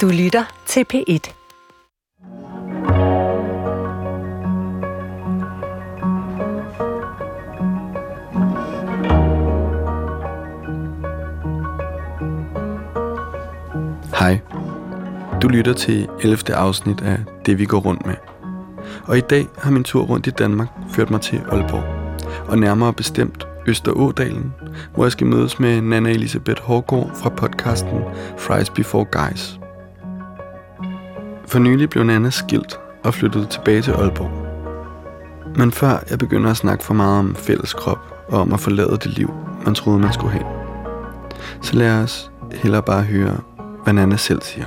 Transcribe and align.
Du 0.00 0.08
lytter 0.08 0.44
til 0.66 0.84
P1. 0.94 1.32
Hej. 14.18 14.38
Du 15.42 15.48
lytter 15.48 15.72
til 15.72 16.08
11. 16.22 16.54
afsnit 16.54 17.00
af 17.00 17.18
Det 17.46 17.58
vi 17.58 17.64
går 17.64 17.78
rundt 17.78 18.06
med. 18.06 18.14
Og 19.04 19.18
i 19.18 19.20
dag 19.20 19.46
har 19.58 19.70
min 19.70 19.84
tur 19.84 20.02
rundt 20.02 20.26
i 20.26 20.30
Danmark 20.30 20.68
ført 20.90 21.10
mig 21.10 21.20
til 21.20 21.42
Aalborg. 21.50 21.84
Og 22.48 22.58
nærmere 22.58 22.92
bestemt 22.92 23.46
Østerådalen, 23.66 24.54
hvor 24.94 25.04
jeg 25.04 25.12
skal 25.12 25.26
mødes 25.26 25.58
med 25.58 25.80
Nana 25.80 26.10
Elisabeth 26.10 26.62
Hårgaard 26.62 27.10
fra 27.14 27.28
podcasten 27.28 28.00
Fries 28.38 28.70
Before 28.70 29.04
Guys. 29.04 29.63
For 31.54 31.58
nylig 31.58 31.90
blev 31.90 32.04
Nana 32.04 32.30
skilt 32.30 32.78
og 33.04 33.14
flyttede 33.14 33.46
tilbage 33.46 33.82
til 33.82 33.90
Aalborg. 33.90 34.30
Men 35.56 35.72
før 35.72 35.98
jeg 36.10 36.18
begynder 36.18 36.50
at 36.50 36.56
snakke 36.56 36.84
for 36.84 36.94
meget 36.94 37.18
om 37.18 37.36
fælles 37.36 37.72
krop 37.72 37.98
og 38.28 38.40
om 38.40 38.52
at 38.52 38.60
forlade 38.60 38.90
det 38.90 39.06
liv, 39.06 39.34
man 39.64 39.74
troede, 39.74 39.98
man 39.98 40.12
skulle 40.12 40.32
have, 40.32 40.44
så 41.62 41.76
lad 41.76 42.02
os 42.02 42.30
hellere 42.54 42.82
bare 42.82 43.02
høre, 43.02 43.36
hvad 43.84 43.92
Nana 43.92 44.16
selv 44.16 44.42
siger. 44.42 44.64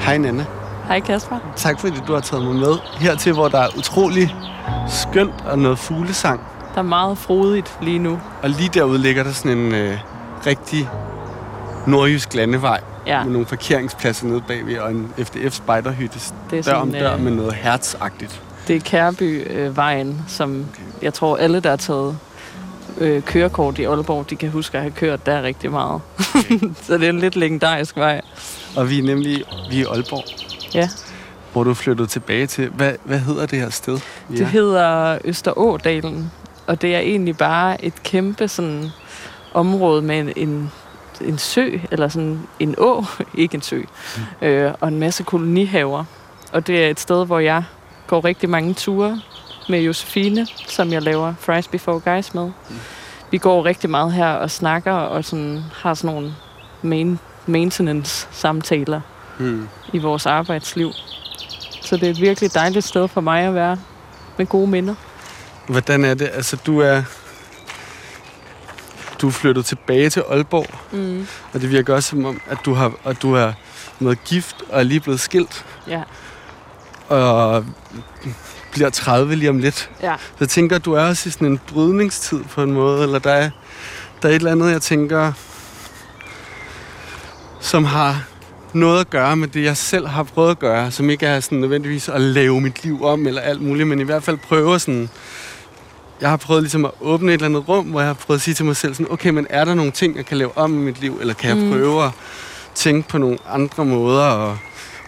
Hej 0.00 0.18
Nana. 0.18 0.44
Hej 0.86 1.00
Kasper. 1.00 1.38
Tak 1.56 1.80
fordi 1.80 1.96
du 2.06 2.12
har 2.12 2.20
taget 2.20 2.44
mig 2.44 2.54
med 2.54 2.74
hertil, 3.00 3.32
hvor 3.32 3.48
der 3.48 3.58
er 3.58 3.68
utrolig 3.78 4.34
skønt 4.88 5.44
og 5.46 5.58
noget 5.58 5.78
fuglesang. 5.78 6.40
Der 6.74 6.78
er 6.78 6.82
meget 6.82 7.18
frodigt 7.18 7.78
lige 7.82 7.98
nu. 7.98 8.20
Og 8.42 8.50
lige 8.50 8.70
derude 8.74 8.98
ligger 8.98 9.22
der 9.22 9.32
sådan 9.32 9.58
en 9.58 9.74
øh, 9.74 9.98
rigtig 10.46 10.88
nordjysk 11.86 12.34
landevej 12.34 12.80
Ja. 13.08 13.24
med 13.24 13.32
nogle 13.32 13.46
parkeringspladser 13.46 14.26
nede 14.26 14.42
bagved 14.48 14.78
og 14.78 14.90
en 14.90 15.12
FDF 15.18 15.54
spejderhytte 15.54 16.18
er 16.52 16.62
dør 16.62 16.74
om 16.74 16.92
dør 16.92 17.14
øh, 17.14 17.20
med 17.20 17.32
noget 17.32 17.52
hertsagtigt. 17.54 18.42
Det 18.68 18.76
er 18.76 18.80
Kærby-vejen, 18.80 20.22
som 20.28 20.66
jeg 21.02 21.14
tror 21.14 21.36
alle, 21.36 21.60
der 21.60 21.68
har 21.70 21.76
taget 21.76 22.18
øh, 22.98 23.22
kørekort 23.22 23.78
i 23.78 23.84
Aalborg, 23.84 24.30
de 24.30 24.36
kan 24.36 24.50
huske 24.50 24.76
at 24.76 24.82
have 24.82 24.92
kørt 24.92 25.26
der 25.26 25.42
rigtig 25.42 25.70
meget. 25.70 26.00
så 26.86 26.98
det 26.98 27.04
er 27.04 27.08
en 27.10 27.18
lidt 27.18 27.36
legendarisk 27.36 27.96
vej. 27.96 28.20
Og 28.76 28.90
vi 28.90 28.98
er 28.98 29.02
nemlig 29.02 29.44
vi 29.70 29.80
er 29.80 29.84
i 29.84 29.86
Aalborg, 29.90 30.24
Ja, 30.74 30.88
hvor 31.52 31.64
du 31.64 31.74
flyttet 31.74 32.08
tilbage 32.08 32.46
til. 32.46 32.68
Hvad, 32.68 32.92
hvad 33.04 33.18
hedder 33.18 33.46
det 33.46 33.58
her 33.58 33.70
sted? 33.70 33.98
det 34.28 34.46
hedder 34.46 35.18
Østerådalen, 35.24 36.30
og 36.66 36.82
det 36.82 36.94
er 36.94 36.98
egentlig 37.00 37.36
bare 37.36 37.84
et 37.84 38.02
kæmpe 38.02 38.48
sådan 38.48 38.90
område 39.54 40.02
med 40.02 40.18
en, 40.18 40.32
en, 40.36 40.72
en 41.20 41.38
sø, 41.38 41.78
eller 41.90 42.08
sådan 42.08 42.40
en 42.60 42.74
å, 42.78 43.04
ikke 43.34 43.54
en 43.54 43.62
sø, 43.62 43.80
øh, 44.42 44.72
og 44.80 44.88
en 44.88 44.98
masse 44.98 45.22
kolonihaver. 45.22 46.04
Og 46.52 46.66
det 46.66 46.84
er 46.84 46.90
et 46.90 47.00
sted, 47.00 47.26
hvor 47.26 47.38
jeg 47.38 47.64
går 48.06 48.24
rigtig 48.24 48.50
mange 48.50 48.74
ture 48.74 49.20
med 49.68 49.80
Josefine, 49.80 50.46
som 50.66 50.92
jeg 50.92 51.02
laver 51.02 51.34
Fries 51.40 51.68
Before 51.68 52.00
Guys 52.00 52.34
med. 52.34 52.50
Vi 53.30 53.38
går 53.38 53.64
rigtig 53.64 53.90
meget 53.90 54.12
her 54.12 54.28
og 54.32 54.50
snakker, 54.50 54.92
og 54.92 55.24
sådan, 55.24 55.62
har 55.74 55.94
sådan 55.94 56.14
nogle 56.14 56.34
main, 56.82 57.18
maintenance-samtaler 57.46 59.00
Hmm. 59.38 59.68
i 59.92 59.98
vores 59.98 60.26
arbejdsliv. 60.26 60.92
Så 61.82 61.96
det 61.96 62.02
er 62.06 62.10
et 62.10 62.20
virkelig 62.20 62.54
dejligt 62.54 62.84
sted 62.84 63.08
for 63.08 63.20
mig 63.20 63.42
at 63.42 63.54
være 63.54 63.76
med 64.36 64.46
gode 64.46 64.66
minder. 64.70 64.94
Hvordan 65.68 66.04
er 66.04 66.14
det? 66.14 66.30
Altså, 66.34 66.56
du 66.66 66.80
er... 66.80 67.02
Du 69.20 69.26
er 69.26 69.30
flyttet 69.30 69.64
tilbage 69.64 70.10
til 70.10 70.22
Aalborg, 70.30 70.66
Mm. 70.92 71.26
og 71.52 71.60
det 71.60 71.70
virker 71.70 71.94
også 71.94 72.08
som 72.08 72.24
om, 72.24 72.40
at 72.48 72.58
du 72.64 72.74
har, 72.74 72.92
at 73.04 73.22
du 73.22 73.34
er 73.34 73.52
noget 74.00 74.24
gift 74.24 74.56
og 74.68 74.78
er 74.78 74.82
lige 74.82 75.00
blevet 75.00 75.20
skilt, 75.20 75.64
Ja, 75.88 76.02
og 77.08 77.64
bliver 78.72 78.90
30 78.90 79.34
lige 79.34 79.50
om 79.50 79.58
lidt. 79.58 79.90
ja. 80.02 80.14
Så 80.18 80.36
jeg 80.40 80.48
tænker, 80.48 80.76
at 80.76 80.84
du 80.84 80.92
er 80.92 81.02
også 81.02 81.28
i 81.28 81.32
sådan 81.32 81.46
en 81.48 81.60
brydningstid 81.66 82.44
på 82.44 82.62
en 82.62 82.72
måde, 82.72 83.02
eller 83.02 83.18
der 83.18 83.32
er, 83.32 83.50
der 84.22 84.28
er 84.28 84.32
et 84.32 84.36
eller 84.36 84.52
andet, 84.52 84.70
jeg 84.72 84.82
tænker, 84.82 85.32
som 87.60 87.84
har 87.84 88.24
noget 88.72 89.00
at 89.00 89.10
gøre 89.10 89.36
med 89.36 89.48
det, 89.48 89.64
jeg 89.64 89.76
selv 89.76 90.06
har 90.06 90.22
prøvet 90.22 90.50
at 90.50 90.58
gøre, 90.58 90.90
som 90.90 91.10
ikke 91.10 91.26
er 91.26 91.40
sådan 91.40 91.58
nødvendigvis 91.58 92.08
at 92.08 92.20
lave 92.20 92.60
mit 92.60 92.84
liv 92.84 93.04
om, 93.04 93.26
eller 93.26 93.40
alt 93.40 93.62
muligt, 93.62 93.88
men 93.88 94.00
i 94.00 94.02
hvert 94.02 94.22
fald 94.22 94.38
prøve 94.38 94.78
sådan, 94.78 95.10
jeg 96.20 96.30
har 96.30 96.36
prøvet 96.36 96.62
ligesom 96.62 96.84
at 96.84 96.90
åbne 97.00 97.28
et 97.28 97.34
eller 97.34 97.46
andet 97.46 97.68
rum, 97.68 97.86
hvor 97.86 98.00
jeg 98.00 98.06
har 98.08 98.14
prøvet 98.14 98.38
at 98.38 98.42
sige 98.42 98.54
til 98.54 98.64
mig 98.64 98.76
selv 98.76 98.94
sådan, 98.94 99.12
okay, 99.12 99.30
men 99.30 99.46
er 99.50 99.64
der 99.64 99.74
nogle 99.74 99.90
ting, 99.92 100.16
jeg 100.16 100.26
kan 100.26 100.36
lave 100.36 100.58
om 100.58 100.74
i 100.74 100.76
mit 100.84 101.00
liv, 101.00 101.18
eller 101.20 101.34
kan 101.34 101.48
jeg 101.48 101.56
Mm. 101.58 101.70
prøve 101.70 102.04
at 102.04 102.10
tænke 102.74 103.08
på 103.08 103.18
nogle 103.18 103.38
andre 103.48 103.84
måder, 103.84 104.24
og, 104.24 104.58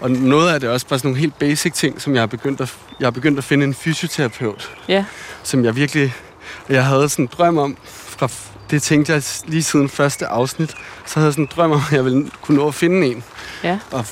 og 0.01 0.11
noget 0.11 0.53
af 0.55 0.61
det 0.61 0.69
er 0.69 0.73
også 0.73 0.87
bare 0.87 0.99
sådan 0.99 1.09
nogle 1.09 1.21
helt 1.21 1.39
basic 1.39 1.73
ting, 1.73 2.01
som 2.01 2.15
jeg 2.15 2.23
har 2.23 2.27
begyndt 2.27 2.61
at, 2.61 2.75
jeg 3.01 3.07
har 3.07 3.11
begyndt 3.11 3.39
at 3.39 3.45
finde 3.45 3.65
en 3.65 3.75
fysioterapeut, 3.75 4.71
Ja, 4.89 5.05
som 5.43 5.65
jeg 5.65 5.77
virkelig... 5.77 6.15
Jeg 6.69 6.85
havde 6.85 7.09
sådan 7.09 7.25
en 7.25 7.31
drøm 7.39 7.59
om, 7.59 7.77
fra, 7.85 8.29
det 8.71 8.83
tænkte 8.83 9.13
jeg 9.13 9.23
lige 9.47 9.63
siden 9.63 9.89
første 9.89 10.27
afsnit, 10.27 10.71
så 11.07 11.15
havde 11.15 11.25
jeg 11.27 11.33
sådan 11.33 11.45
en 11.45 11.51
drøm 11.57 11.71
om, 11.73 11.81
at 11.91 11.93
jeg 11.97 12.05
ville 12.05 12.31
kunne 12.43 12.57
nå 12.59 12.69
at 12.69 12.75
finde 12.75 13.07
en. 13.07 13.25
ja, 13.65 13.79
Og, 13.91 14.05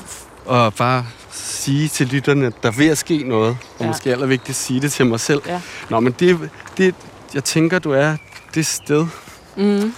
og 0.46 0.74
bare 0.74 1.06
sige 1.32 1.88
til 1.88 2.06
lytterne, 2.06 2.46
at 2.46 2.52
der 2.62 2.68
er 2.68 2.72
ved 2.72 2.88
at 2.88 2.98
ske 2.98 3.18
noget. 3.26 3.48
Og 3.78 3.80
ja. 3.80 3.86
måske 3.86 4.12
allervigtigst 4.12 4.64
sige 4.64 4.80
det 4.80 4.92
til 4.92 5.06
mig 5.06 5.20
selv. 5.20 5.42
ja. 5.46 5.60
Nå, 5.90 6.00
men 6.00 6.14
det, 6.20 6.50
det, 6.78 6.94
jeg 7.34 7.44
tænker, 7.44 7.78
du 7.78 7.92
er 7.92 8.16
det 8.54 8.66
sted. 8.66 9.06
Mm. 9.56 9.94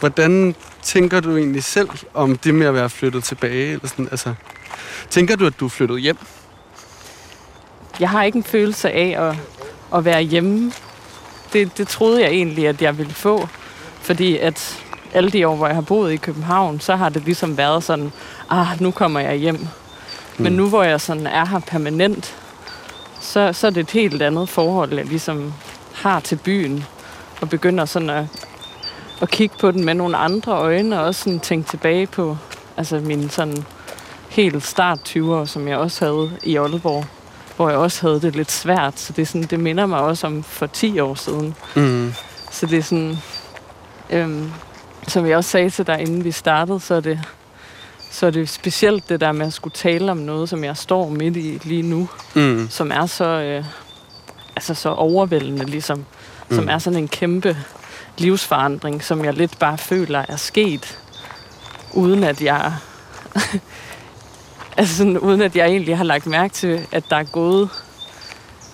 Hvordan 0.00 0.54
tænker 0.82 1.20
du 1.20 1.36
egentlig 1.36 1.64
selv 1.64 1.88
om 2.14 2.36
det 2.36 2.54
med 2.54 2.66
at 2.66 2.74
være 2.74 2.90
flyttet 2.90 3.24
tilbage? 3.24 3.72
Eller 3.72 3.88
sådan, 3.88 4.08
altså, 4.10 4.34
tænker 5.10 5.36
du, 5.36 5.46
at 5.46 5.60
du 5.60 5.64
er 5.64 5.68
flyttet 5.68 6.00
hjem? 6.00 6.18
Jeg 8.00 8.10
har 8.10 8.22
ikke 8.22 8.36
en 8.36 8.44
følelse 8.44 8.90
af 8.90 9.28
at, 9.28 9.36
at 9.98 10.04
være 10.04 10.22
hjemme. 10.22 10.72
Det, 11.52 11.78
det 11.78 11.88
troede 11.88 12.22
jeg 12.22 12.30
egentlig, 12.30 12.68
at 12.68 12.82
jeg 12.82 12.98
ville 12.98 13.14
få. 13.14 13.48
Fordi 14.00 14.38
at 14.38 14.84
alle 15.14 15.30
de 15.30 15.48
år, 15.48 15.56
hvor 15.56 15.66
jeg 15.66 15.74
har 15.74 15.82
boet 15.82 16.12
i 16.12 16.16
København, 16.16 16.80
så 16.80 16.96
har 16.96 17.08
det 17.08 17.24
ligesom 17.24 17.56
været 17.56 17.84
sådan, 17.84 18.12
ah, 18.50 18.80
nu 18.80 18.90
kommer 18.90 19.20
jeg 19.20 19.34
hjem. 19.34 19.54
Mm. 19.54 20.42
Men 20.42 20.52
nu 20.52 20.68
hvor 20.68 20.82
jeg 20.82 21.00
sådan 21.00 21.26
er 21.26 21.46
her 21.46 21.58
permanent, 21.58 22.36
så, 23.20 23.52
så 23.52 23.66
er 23.66 23.70
det 23.70 23.80
et 23.80 23.90
helt 23.90 24.22
andet 24.22 24.48
forhold, 24.48 24.92
jeg 24.92 25.04
ligesom 25.04 25.52
har 26.02 26.20
til 26.20 26.36
byen. 26.36 26.84
Og 27.40 27.48
begynder 27.50 27.84
sådan 27.84 28.10
at, 28.10 28.24
at 29.22 29.30
kigge 29.30 29.56
på 29.60 29.70
den 29.70 29.84
med 29.84 29.94
nogle 29.94 30.16
andre 30.16 30.52
øjne, 30.52 31.00
og 31.00 31.06
også 31.06 31.22
sådan 31.22 31.40
tænke 31.40 31.70
tilbage 31.70 32.06
på 32.06 32.36
altså 32.76 33.00
min 33.00 33.30
sådan 33.30 33.64
helt 34.30 34.62
start 34.62 34.98
20'er, 35.16 35.46
som 35.46 35.68
jeg 35.68 35.76
også 35.76 36.04
havde 36.04 36.30
i 36.42 36.56
Aalborg 36.56 37.04
hvor 37.56 37.68
jeg 37.68 37.78
også 37.78 38.06
havde 38.06 38.20
det 38.20 38.36
lidt 38.36 38.52
svært. 38.52 38.98
Så 39.00 39.12
det, 39.12 39.22
er 39.22 39.26
sådan, 39.26 39.42
det 39.42 39.60
minder 39.60 39.86
mig 39.86 40.00
også 40.00 40.26
om 40.26 40.42
for 40.42 40.66
10 40.66 40.98
år 41.00 41.14
siden. 41.14 41.54
Mm. 41.76 42.14
Så 42.50 42.66
det 42.66 42.78
er 42.78 42.82
sådan, 42.82 43.16
øhm, 44.10 44.50
som 45.08 45.26
jeg 45.26 45.36
også 45.36 45.50
sagde 45.50 45.70
til 45.70 45.86
dig, 45.86 46.00
inden 46.00 46.24
vi 46.24 46.30
startede, 46.32 46.80
så 46.80 46.94
er, 46.94 47.00
det, 47.00 47.20
så 48.10 48.26
er 48.26 48.30
det 48.30 48.48
specielt 48.48 49.08
det 49.08 49.20
der 49.20 49.32
med 49.32 49.46
at 49.46 49.52
skulle 49.52 49.74
tale 49.74 50.10
om 50.10 50.16
noget, 50.16 50.48
som 50.48 50.64
jeg 50.64 50.76
står 50.76 51.08
midt 51.08 51.36
i 51.36 51.60
lige 51.64 51.82
nu, 51.82 52.08
Mm. 52.34 52.66
som 52.70 52.90
er 52.94 53.06
så, 53.06 53.24
øh, 53.24 53.64
altså 54.56 54.74
så 54.74 54.88
overvældende, 54.88 55.64
ligesom. 55.64 55.98
Mm. 56.48 56.56
Som 56.56 56.68
er 56.68 56.78
sådan 56.78 56.98
en 56.98 57.08
kæmpe 57.08 57.56
livsforandring, 58.18 59.04
som 59.04 59.24
jeg 59.24 59.34
lidt 59.34 59.58
bare 59.58 59.78
føler 59.78 60.24
er 60.28 60.36
sket, 60.36 60.98
uden 61.92 62.24
at 62.24 62.42
jeg... 62.42 62.72
altså 64.76 64.96
sådan, 64.96 65.18
uden 65.18 65.42
at 65.42 65.56
jeg 65.56 65.66
egentlig 65.66 65.96
har 65.96 66.04
lagt 66.04 66.26
mærke 66.26 66.54
til, 66.54 66.86
at 66.92 67.04
der 67.10 67.16
er 67.16 67.24
gået 67.24 67.68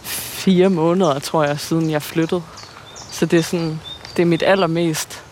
fire 0.02 0.70
måneder, 0.70 1.18
tror 1.18 1.44
jeg, 1.44 1.60
siden 1.60 1.90
jeg 1.90 2.02
flyttede. 2.02 2.42
Så 3.10 3.26
det 3.26 3.38
er 3.38 3.42
sådan, 3.42 3.80
det 4.16 4.22
er 4.22 4.26
mit 4.26 4.42
allermest 4.42 5.22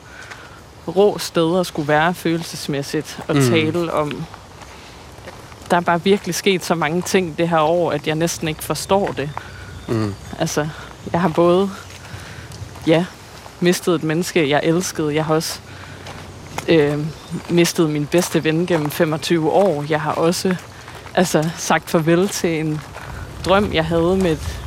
rå 0.89 1.19
sted 1.19 1.61
at 1.61 1.67
skulle 1.67 1.89
være 1.89 2.15
følelsesmæssigt 2.15 3.19
og 3.29 3.37
mm. 3.37 3.43
tale 3.43 3.93
om. 3.93 4.25
Der 5.71 5.77
er 5.77 5.81
bare 5.81 6.03
virkelig 6.03 6.35
sket 6.35 6.65
så 6.65 6.75
mange 6.75 7.03
ting 7.03 7.39
det 7.39 7.49
her 7.49 7.61
år, 7.61 7.93
at 7.93 8.07
jeg 8.07 8.15
næsten 8.15 8.49
ikke 8.49 8.65
forstår 8.65 9.13
det. 9.13 9.31
Mm. 9.89 10.15
Altså, 10.39 10.69
jeg 11.13 11.21
har 11.21 11.29
både, 11.29 11.71
ja, 12.87 13.05
mistet 13.61 13.95
et 13.95 14.03
menneske, 14.03 14.49
jeg 14.49 14.61
elskede. 14.65 15.15
Jeg 15.15 15.25
har 15.25 15.35
også 15.35 15.59
øh, 16.69 16.99
mistet 17.49 17.91
min 17.91 18.07
bedste 18.07 18.45
ven 18.45 18.67
gennem 18.67 18.91
25 18.91 19.51
år. 19.51 19.85
Jeg 19.89 20.01
har 20.01 20.13
også 20.13 20.57
altså, 21.15 21.51
sagt 21.57 21.91
farvel 21.91 22.29
til 22.29 22.61
en 22.61 22.81
drøm, 23.45 23.73
jeg 23.73 23.85
havde 23.85 24.17
med, 24.17 24.33
et, 24.33 24.61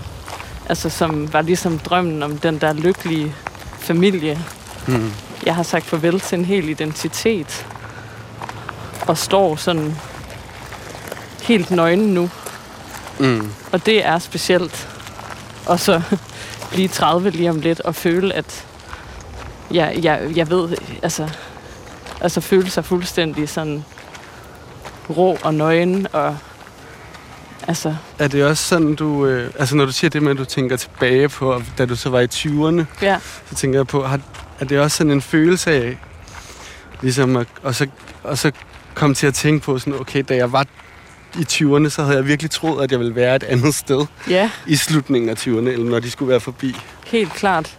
altså, 0.69 0.89
som 0.89 1.33
var 1.33 1.41
ligesom 1.41 1.79
drømmen 1.79 2.23
om 2.23 2.37
den 2.37 2.61
der 2.61 2.73
lykkelige 2.73 3.35
familie. 3.79 4.39
Mm. 4.87 5.11
Jeg 5.45 5.55
har 5.55 5.63
sagt 5.63 5.85
farvel 5.85 6.19
til 6.19 6.39
en 6.39 6.45
hel 6.45 6.69
identitet. 6.69 7.65
Og 9.07 9.17
står 9.17 9.55
sådan 9.55 9.95
helt 11.43 11.71
nøgen 11.71 12.13
nu. 12.13 12.29
Mm. 13.19 13.51
Og 13.71 13.85
det 13.85 14.05
er 14.05 14.19
specielt. 14.19 14.87
Og 15.65 15.79
så 15.79 16.01
blive 16.71 16.87
30 16.87 17.29
lige 17.29 17.49
om 17.49 17.59
lidt 17.59 17.79
og 17.79 17.95
føle, 17.95 18.33
at 18.33 18.65
jeg, 19.71 19.99
jeg, 20.03 20.31
jeg 20.35 20.49
ved, 20.49 20.77
altså, 21.03 21.29
Altså 22.21 22.41
føle 22.41 22.69
sig 22.69 22.85
fuldstændig 22.85 23.49
sådan 23.49 23.85
rå 25.09 25.37
og 25.43 25.53
nøgen 25.53 26.07
og 26.13 26.37
altså. 27.67 27.95
Er 28.19 28.27
det 28.27 28.45
også 28.45 28.63
sådan, 28.63 28.95
du... 28.95 29.25
Øh, 29.25 29.51
altså, 29.59 29.75
når 29.75 29.85
du 29.85 29.91
siger 29.91 30.09
det 30.09 30.23
med, 30.23 30.31
at 30.31 30.37
du 30.37 30.45
tænker 30.45 30.77
tilbage 30.77 31.29
på, 31.29 31.61
da 31.77 31.85
du 31.85 31.95
så 31.95 32.09
var 32.09 32.19
i 32.19 32.27
20'erne, 32.33 32.85
ja, 33.01 33.19
så 33.49 33.55
tænker 33.55 33.79
jeg 33.79 33.87
på, 33.87 34.05
har, 34.05 34.19
er 34.59 34.65
det 34.65 34.79
også 34.79 34.97
sådan 34.97 35.11
en 35.11 35.21
følelse 35.21 35.71
af, 35.71 35.97
ligesom 37.01 37.35
at, 37.35 37.47
og, 37.63 37.75
så, 37.75 37.87
og 38.23 38.37
så 38.37 38.51
komme 38.93 39.15
til 39.15 39.27
at 39.27 39.33
tænke 39.33 39.65
på 39.65 39.79
sådan, 39.79 39.99
okay, 39.99 40.23
da 40.29 40.35
jeg 40.35 40.51
var 40.51 40.65
i 41.35 41.45
20'erne, 41.51 41.89
så 41.89 42.03
havde 42.03 42.17
jeg 42.17 42.27
virkelig 42.27 42.51
troet, 42.51 42.83
at 42.83 42.91
jeg 42.91 42.99
ville 42.99 43.15
være 43.15 43.35
et 43.35 43.43
andet 43.43 43.75
sted 43.75 44.05
ja, 44.29 44.49
i 44.67 44.75
slutningen 44.75 45.29
af 45.29 45.47
20'erne, 45.47 45.69
eller 45.69 45.89
når 45.89 45.99
de 45.99 46.11
skulle 46.11 46.29
være 46.29 46.39
forbi. 46.39 46.75
helt 47.07 47.33
klart. 47.33 47.77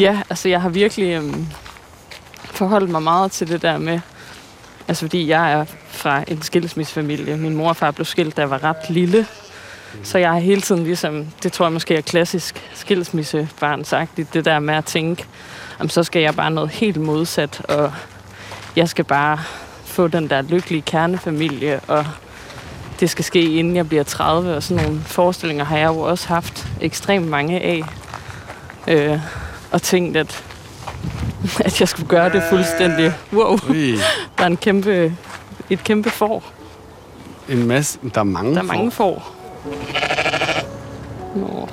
Ja, 0.00 0.20
altså 0.30 0.48
jeg 0.48 0.62
har 0.62 0.68
virkelig 0.68 1.14
øhm, 1.14 1.46
forholdt 2.44 2.90
mig 2.90 3.02
meget 3.02 3.32
til 3.32 3.48
det 3.48 3.62
der 3.62 3.78
med, 3.78 4.00
altså 4.88 5.04
fordi 5.04 5.28
jeg 5.28 5.52
er 5.52 5.64
fra 5.88 6.24
en 6.28 6.42
skilsmissefamilie. 6.42 7.36
Min 7.36 7.54
mor 7.54 7.68
og 7.68 7.76
far 7.76 7.90
blev 7.90 8.04
skilt, 8.04 8.36
da 8.36 8.40
jeg 8.40 8.50
var 8.50 8.64
ret 8.64 8.76
lille. 8.90 9.26
Så 10.02 10.18
jeg 10.18 10.30
har 10.30 10.38
hele 10.38 10.60
tiden 10.60 10.84
ligesom, 10.84 11.26
det 11.42 11.52
tror 11.52 11.64
jeg 11.64 11.72
måske 11.72 11.94
er 11.96 12.00
klassisk 12.00 12.70
skilsmissebarn 12.74 13.84
sagt, 13.84 14.16
det 14.16 14.44
der 14.44 14.58
med 14.58 14.74
at 14.74 14.84
tænke, 14.84 15.24
jamen, 15.78 15.90
så 15.90 16.02
skal 16.02 16.22
jeg 16.22 16.34
bare 16.34 16.50
noget 16.50 16.70
helt 16.70 16.96
modsat, 16.96 17.62
og 17.68 17.92
jeg 18.76 18.88
skal 18.88 19.04
bare 19.04 19.38
få 19.84 20.08
den 20.08 20.30
der 20.30 20.42
lykkelige 20.42 20.82
kernefamilie, 20.82 21.80
og 21.88 22.06
det 23.02 23.10
skal 23.10 23.24
ske 23.24 23.42
inden 23.42 23.76
jeg 23.76 23.88
bliver 23.88 24.02
30, 24.02 24.56
og 24.56 24.62
sådan 24.62 24.84
nogle 24.84 25.00
forestillinger 25.00 25.64
har 25.64 25.76
jeg 25.78 25.86
jo 25.88 25.98
også 26.00 26.28
haft 26.28 26.66
ekstremt 26.80 27.26
mange 27.28 27.60
af. 27.60 27.82
Øh, 28.88 29.18
og 29.70 29.82
tænkt, 29.82 30.16
at, 30.16 30.44
at 31.66 31.80
jeg 31.80 31.88
skulle 31.88 32.08
gøre 32.08 32.28
det 32.28 32.42
fuldstændig. 32.50 33.12
Wow, 33.32 33.58
Ui, 33.70 33.92
der 34.38 34.42
er 34.42 34.46
en 34.46 34.56
kæmpe, 34.56 35.16
et 35.70 35.84
kæmpe 35.84 36.10
får. 36.10 36.44
en 37.48 37.66
masse... 37.66 37.98
Der 38.14 38.20
er 38.20 38.24
mange 38.24 38.54
Der 38.54 38.58
er 38.60 38.62
mange 38.64 38.90
får. 38.90 39.34
får. 39.64 39.78
Nå. 41.40 41.68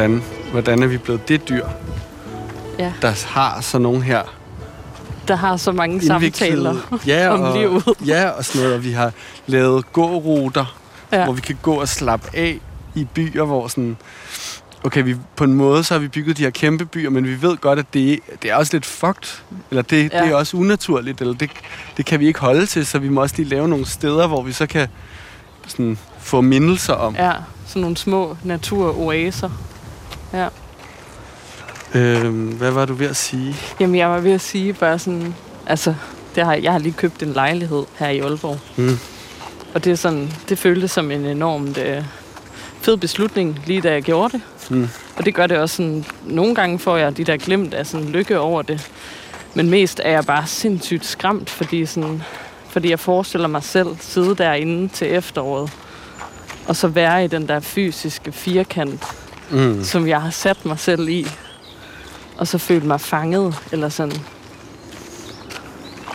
Hvordan, 0.00 0.22
hvordan 0.52 0.82
er 0.82 0.86
vi 0.86 0.98
blevet 0.98 1.28
det 1.28 1.48
dyr, 1.48 1.66
Ja, 2.78 2.92
der 3.02 3.28
har 3.28 3.60
sådan 3.60 3.82
nogle 3.82 4.02
her 4.02 4.22
der 5.28 5.36
har 5.36 5.56
så 5.56 5.72
mange 5.72 6.02
samtaler 6.02 7.00
ja, 7.06 7.28
om 7.34 7.40
og, 7.40 7.58
livet. 7.58 7.84
Ja, 8.06 8.28
og 8.28 8.44
sådan 8.44 8.60
noget. 8.62 8.76
Og 8.76 8.84
vi 8.84 8.92
har 8.92 9.12
lavet 9.46 9.92
gåruter, 9.92 10.76
ja. 11.12 11.24
Hvor 11.24 11.32
vi 11.32 11.40
kan 11.40 11.58
gå 11.62 11.74
og 11.74 11.88
slappe 11.88 12.28
af 12.34 12.60
i 12.94 13.04
byer, 13.14 13.44
hvor 13.44 13.68
sådan... 13.68 13.96
Okay, 14.84 15.04
vi, 15.04 15.16
på 15.36 15.44
en 15.44 15.54
måde 15.54 15.84
så 15.84 15.94
har 15.94 15.98
vi 15.98 16.08
bygget 16.08 16.36
de 16.36 16.42
her 16.42 16.50
kæmpe 16.50 16.84
byer, 16.84 17.10
men 17.10 17.26
vi 17.26 17.42
ved 17.42 17.56
godt, 17.56 17.78
at 17.78 17.86
det, 17.94 18.20
det 18.42 18.50
er 18.50 18.54
også 18.54 18.74
lidt 18.74 18.86
fucked. 18.86 19.42
Eller 19.70 19.82
det. 19.82 20.12
Ja. 20.12 20.22
det 20.22 20.30
er 20.30 20.34
også 20.34 20.56
unaturligt, 20.56 21.20
eller 21.20 21.34
det, 21.34 21.50
det 21.96 22.06
kan 22.06 22.20
vi 22.20 22.26
ikke 22.26 22.40
holde 22.40 22.66
til, 22.66 22.86
så 22.86 22.98
vi 22.98 23.08
må 23.08 23.20
også 23.20 23.34
lige 23.38 23.48
lave 23.48 23.68
nogle 23.68 23.86
steder, 23.86 24.26
hvor 24.26 24.42
vi 24.42 24.52
så 24.52 24.66
kan 24.66 24.88
sådan, 25.66 25.98
få 26.18 26.40
mindelser 26.40 26.94
om. 26.94 27.14
Ja, 27.14 27.32
sådan 27.66 27.80
nogle 27.82 27.96
små 27.96 28.36
naturoaser. 28.44 29.50
Ja. 30.32 30.48
Øhm, 31.94 32.46
hvad 32.46 32.70
var 32.70 32.84
du 32.84 32.94
ved 32.94 33.06
at 33.06 33.16
sige? 33.16 33.56
Jamen, 33.80 33.96
jeg 33.96 34.08
var 34.08 34.20
ved 34.20 34.32
at 34.32 34.40
sige 34.40 34.72
bare 34.72 34.98
sådan... 34.98 35.34
Altså, 35.66 35.94
det 36.34 36.44
har, 36.44 36.54
jeg 36.54 36.72
har 36.72 36.78
lige 36.78 36.92
købt 36.92 37.22
en 37.22 37.32
lejlighed 37.32 37.84
her 37.98 38.08
i 38.08 38.18
Aalborg. 38.18 38.58
Mm. 38.76 38.98
Og 39.74 39.84
det, 39.84 39.92
er 39.92 39.96
sådan, 39.96 40.32
det 40.48 40.58
føltes 40.58 40.90
som 40.90 41.10
en 41.10 41.24
enormt 41.24 41.78
øh, 41.78 42.04
fed 42.80 42.96
beslutning, 42.96 43.62
lige 43.66 43.80
da 43.80 43.92
jeg 43.92 44.02
gjorde 44.02 44.32
det. 44.32 44.70
Mm. 44.70 44.88
Og 45.16 45.24
det 45.24 45.34
gør 45.34 45.46
det 45.46 45.58
også 45.58 45.76
sådan... 45.76 46.04
Nogle 46.24 46.54
gange 46.54 46.78
får 46.78 46.96
jeg 46.96 47.16
de 47.16 47.24
der 47.24 47.36
glemt 47.36 47.74
af 47.74 47.86
sådan 47.86 48.08
lykke 48.08 48.38
over 48.38 48.62
det. 48.62 48.90
Men 49.54 49.70
mest 49.70 50.00
er 50.04 50.10
jeg 50.10 50.24
bare 50.24 50.46
sindssygt 50.46 51.06
skræmt, 51.06 51.50
fordi, 51.50 51.86
sådan, 51.86 52.22
fordi 52.68 52.90
jeg 52.90 53.00
forestiller 53.00 53.48
mig 53.48 53.62
selv 53.62 53.88
sidde 54.00 54.34
derinde 54.34 54.88
til 54.88 55.14
efteråret. 55.14 55.70
Og 56.66 56.76
så 56.76 56.88
være 56.88 57.24
i 57.24 57.28
den 57.28 57.48
der 57.48 57.60
fysiske 57.60 58.32
firkant, 58.32 59.04
Mm. 59.50 59.84
som 59.84 60.08
jeg 60.08 60.22
har 60.22 60.30
sat 60.30 60.66
mig 60.66 60.78
selv 60.78 61.08
i. 61.08 61.26
Og 62.36 62.46
så 62.46 62.58
føle 62.58 62.86
mig 62.86 63.00
fanget, 63.00 63.54
eller 63.72 63.88
sådan. 63.88 64.16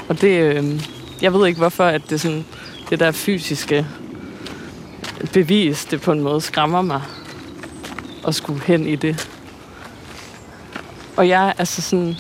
Og 0.10 0.22
det, 0.22 0.40
øh, 0.40 0.82
jeg 1.22 1.34
ved 1.34 1.48
ikke 1.48 1.60
hvorfor, 1.60 1.84
at 1.86 2.02
det 2.10 2.22
sådan, 2.22 2.46
det 2.90 3.00
der 3.00 3.12
fysiske 3.12 3.88
bevis, 5.34 5.86
det 5.86 6.02
på 6.02 6.12
en 6.12 6.22
måde 6.22 6.42
skræmmer 6.42 6.82
mig 6.82 7.02
at 8.28 8.36
skulle 8.36 8.62
hen 8.62 8.88
i 8.88 8.96
det. 8.96 9.30
Og 11.18 11.28
jeg 11.28 11.48
er 11.48 11.54
altså 11.58 11.82
sådan, 11.82 12.16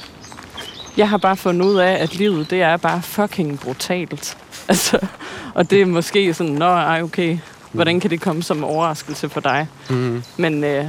jeg 0.98 1.10
har 1.10 1.18
bare 1.18 1.38
fundet 1.38 1.66
ud 1.66 1.76
af, 1.76 1.92
at 1.92 2.16
livet, 2.16 2.50
det 2.50 2.62
er 2.62 2.78
bare 2.78 3.02
fucking 3.02 3.60
brutalt. 3.60 4.38
Altså, 4.68 5.00
og 5.54 5.70
det 5.70 5.82
er 5.82 5.86
måske 5.86 6.34
sådan, 6.34 6.54
nå, 6.54 6.66
ej, 6.66 7.02
okay, 7.02 7.38
hvordan 7.72 8.00
kan 8.00 8.10
det 8.10 8.22
komme 8.22 8.44
som 8.44 8.64
overraskelse 8.64 9.30
for 9.30 9.40
dig? 9.40 9.68
Mm. 9.90 10.24
Men, 10.38 10.64
øh, 10.64 10.86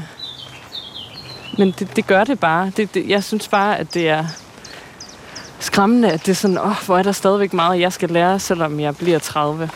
men 1.59 1.75
det, 1.79 1.97
det 1.97 2.07
gør 2.07 2.25
det 2.25 2.41
bare. 2.41 2.73
Det, 2.77 2.95
det, 2.95 3.09
jeg 3.09 3.25
synes 3.25 3.49
bare, 3.49 3.79
at 3.79 3.95
det 3.95 4.09
er 4.09 4.25
skræmmende, 5.61 6.11
at 6.13 6.21
det 6.27 6.33
er 6.33 6.37
sådan, 6.37 6.59
åh, 6.59 6.85
hvor 6.87 6.99
er 6.99 7.03
der 7.03 7.13
stadigvæk 7.13 7.53
meget, 7.53 7.81
jeg 7.81 7.93
skal 7.93 8.09
lære, 8.11 8.39
selvom 8.41 8.81
jeg 8.81 8.97
bliver 8.97 9.19
30. 9.19 9.71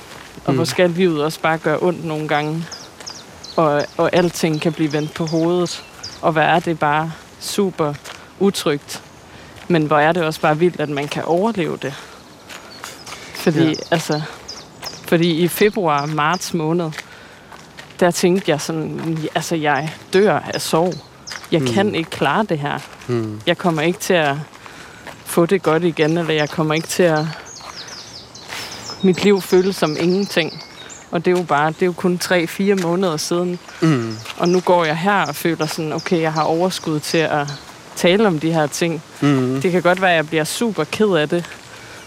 Og 0.44 0.52
Mm. 0.52 0.55
hvor 0.56 0.64
skal 0.64 0.90
livet 0.90 1.25
også 1.25 1.40
bare 1.40 1.58
gøre 1.58 1.78
ondt 1.82 2.05
nogle 2.05 2.28
gange. 2.28 2.67
Og, 3.56 3.82
og 3.96 4.11
alting 4.12 4.61
kan 4.61 4.72
blive 4.72 4.93
vendt 4.93 5.15
på 5.15 5.27
hovedet. 5.27 5.84
Og 6.22 6.32
hvad 6.32 6.43
er 6.44 6.58
det 6.58 6.79
bare 6.79 7.12
super 7.41 7.94
utrygt. 8.39 9.03
Men 9.69 9.84
hvor 9.86 9.98
er 9.98 10.12
det 10.12 10.22
også 10.22 10.41
bare 10.41 10.58
vildt, 10.58 10.81
at 10.81 10.89
man 10.89 11.08
kan 11.08 11.24
overleve 11.24 11.77
det. 11.82 11.94
Fordi, 13.34 13.65
ja. 13.65 13.74
altså, 13.91 14.22
fordi 15.08 15.31
i 15.31 15.48
februar, 15.48 16.06
marts 16.06 16.55
måned, 16.55 16.91
der 18.00 18.10
tænkte 18.10 18.50
jeg 18.50 18.60
sådan, 18.60 19.19
altså 19.34 19.56
jeg 19.56 19.94
dør 20.12 20.39
af 20.39 20.60
sorg. 20.60 20.94
Jeg 21.52 21.60
Mm. 21.60 21.66
kan 21.66 21.94
ikke 21.94 22.10
klare 22.10 22.44
det 22.48 22.58
her. 22.58 22.78
Mm. 23.08 23.40
Jeg 23.46 23.58
kommer 23.58 23.82
ikke 23.82 23.98
til 23.98 24.14
at 24.14 24.34
få 25.24 25.46
det 25.46 25.62
godt 25.62 25.84
igen, 25.84 26.19
eller 26.19 26.34
jeg 26.34 26.50
kommer 26.50 26.74
ikke 26.74 26.88
til 26.88 27.02
at... 27.02 27.24
Mit 29.02 29.24
liv 29.24 29.40
føles 29.40 29.76
som 29.76 29.96
ingenting. 30.00 30.62
Og 31.10 31.24
det 31.24 31.32
er 31.34 31.38
jo 31.38 31.44
bare, 31.44 31.66
det 31.70 31.82
er 31.82 31.86
jo 31.86 31.92
kun 31.92 32.20
3-4 32.24 32.82
måneder 32.82 33.16
siden. 33.16 33.58
Mm. 33.80 34.16
Og 34.36 34.48
nu 34.48 34.60
går 34.60 34.84
jeg 34.84 34.96
her 34.98 35.22
og 35.26 35.34
føler 35.34 35.66
sådan, 35.66 35.92
okay, 35.92 36.20
jeg 36.20 36.32
har 36.32 36.42
overskud 36.42 37.00
til 37.00 37.19
at 37.19 37.46
tale 37.96 38.26
om 38.26 38.40
de 38.40 38.52
her 38.52 38.66
ting. 38.66 39.02
Mm. 39.20 39.60
Det 39.62 39.72
kan 39.72 39.82
godt 39.82 40.00
være, 40.00 40.10
at 40.10 40.16
jeg 40.16 40.26
bliver 40.28 40.44
super 40.44 40.84
ked 40.84 41.06
af 41.16 41.28
det, 41.28 41.44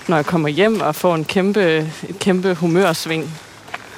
når 0.08 0.16
jeg 0.18 0.26
kommer 0.26 0.50
hjem 0.50 0.82
og 0.82 0.96
får 0.96 1.16
en 1.16 1.26
kæmpe, 1.26 1.78
et 2.10 2.20
kæmpe 2.20 2.54
humørsving, 2.56 3.32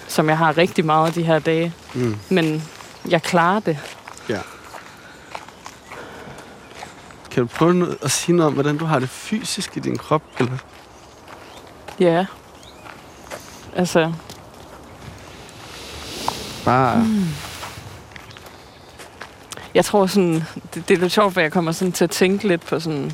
som 0.07 0.29
jeg 0.29 0.37
har 0.37 0.57
rigtig 0.57 0.85
meget 0.85 1.07
af 1.07 1.13
de 1.13 1.23
her 1.23 1.39
dage. 1.39 1.73
Mm. 1.93 2.15
Men 2.29 2.63
jeg 3.09 3.21
klarer 3.23 3.59
det. 3.59 3.77
Ja. 4.29 4.37
Kan 7.35 7.43
du 7.43 7.47
prøve 7.47 7.73
noget- 7.73 7.97
at 8.01 8.11
sige 8.11 8.35
noget 8.35 8.47
om, 8.47 8.53
hvordan 8.53 8.77
du 8.77 8.85
har 8.85 8.99
det 8.99 9.09
fysisk 9.09 9.77
i 9.77 9.79
din 9.79 9.97
krop? 9.97 10.21
Eller? 10.39 10.57
Ja. 11.99 12.25
Altså, 13.75 14.13
Bare... 16.65 16.97
Mm. 16.97 17.23
jeg 19.73 19.85
tror 19.85 20.05
sådan, 20.05 20.43
det, 20.73 20.89
det 20.89 20.91
er 20.97 20.97
lidt 21.01 21.11
sjovt, 21.11 21.33
for 21.33 21.41
jeg 21.41 21.51
kommer 21.51 21.71
sådan 21.71 21.91
til 21.91 22.03
at 22.03 22.09
tænke 22.09 22.47
lidt 22.47 22.65
på 22.65 22.79
sådan, 22.79 23.11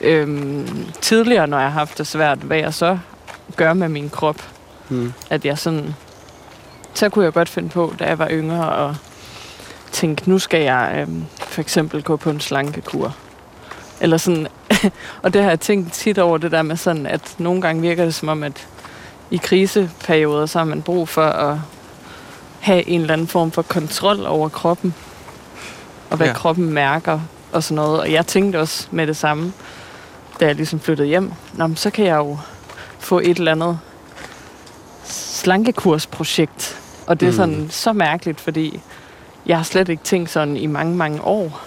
øhm, 0.00 0.86
tidligere, 1.00 1.46
når 1.46 1.58
jeg 1.58 1.66
har 1.72 1.78
haft 1.78 1.98
det 1.98 2.06
svært, 2.06 2.38
hvad 2.38 2.58
jeg 2.58 2.74
så 2.74 2.98
gør 3.56 3.72
med 3.72 3.88
min 3.88 4.10
krop. 4.10 4.48
Mm. 4.88 5.12
At 5.30 5.44
jeg 5.44 5.58
sådan, 5.58 5.94
så 6.94 7.08
kunne 7.08 7.24
jeg 7.24 7.32
godt 7.32 7.48
finde 7.48 7.68
på, 7.68 7.94
da 7.98 8.04
jeg 8.04 8.18
var 8.18 8.28
yngre, 8.30 8.68
og 8.72 8.96
tænke, 9.92 10.30
nu 10.30 10.38
skal 10.38 10.62
jeg 10.62 10.94
øhm, 11.08 11.24
for 11.58 11.62
eksempel 11.62 12.02
gå 12.02 12.16
på 12.16 12.30
en 12.30 12.40
slankekur. 12.40 13.14
Eller 14.00 14.16
sådan, 14.16 14.46
og 15.22 15.32
det 15.34 15.42
har 15.42 15.48
jeg 15.48 15.60
tænkt 15.60 15.92
tit 15.92 16.18
over 16.18 16.38
det 16.38 16.52
der 16.52 16.62
med 16.62 16.76
sådan, 16.76 17.06
at 17.06 17.34
nogle 17.38 17.62
gange 17.62 17.82
virker 17.82 18.04
det 18.04 18.14
som 18.14 18.28
om, 18.28 18.42
at 18.42 18.66
i 19.30 19.36
kriseperioder, 19.36 20.46
så 20.46 20.58
har 20.58 20.64
man 20.64 20.82
brug 20.82 21.08
for 21.08 21.22
at 21.24 21.58
have 22.60 22.88
en 22.88 23.00
eller 23.00 23.12
anden 23.12 23.26
form 23.26 23.50
for 23.50 23.62
kontrol 23.62 24.26
over 24.26 24.48
kroppen, 24.48 24.94
og 26.10 26.16
hvad 26.16 26.26
Ja. 26.26 26.32
kroppen 26.32 26.72
mærker 26.72 27.20
og 27.52 27.62
sådan 27.62 27.76
noget. 27.76 28.00
Og 28.00 28.12
jeg 28.12 28.26
tænkte 28.26 28.60
også 28.60 28.86
med 28.90 29.06
det 29.06 29.16
samme, 29.16 29.52
da 30.40 30.46
jeg 30.46 30.54
ligesom 30.54 30.80
flyttede 30.80 31.08
hjem. 31.08 31.32
Nå, 31.54 31.66
men 31.66 31.76
så 31.76 31.90
kan 31.90 32.04
jeg 32.04 32.16
jo 32.16 32.38
få 32.98 33.18
et 33.18 33.38
eller 33.38 33.52
andet 33.52 33.78
slankekursprojekt. 35.04 36.80
Og 37.06 37.20
det 37.20 37.26
er 37.26 37.30
Mm. 37.30 37.36
sådan 37.36 37.68
så 37.70 37.92
mærkeligt, 37.92 38.40
fordi 38.40 38.80
jeg 39.48 39.56
har 39.56 39.64
slet 39.64 39.88
ikke 39.88 40.04
tænkt 40.04 40.30
sådan 40.30 40.56
i 40.56 40.66
mange, 40.66 40.96
mange 40.96 41.22
år. 41.22 41.60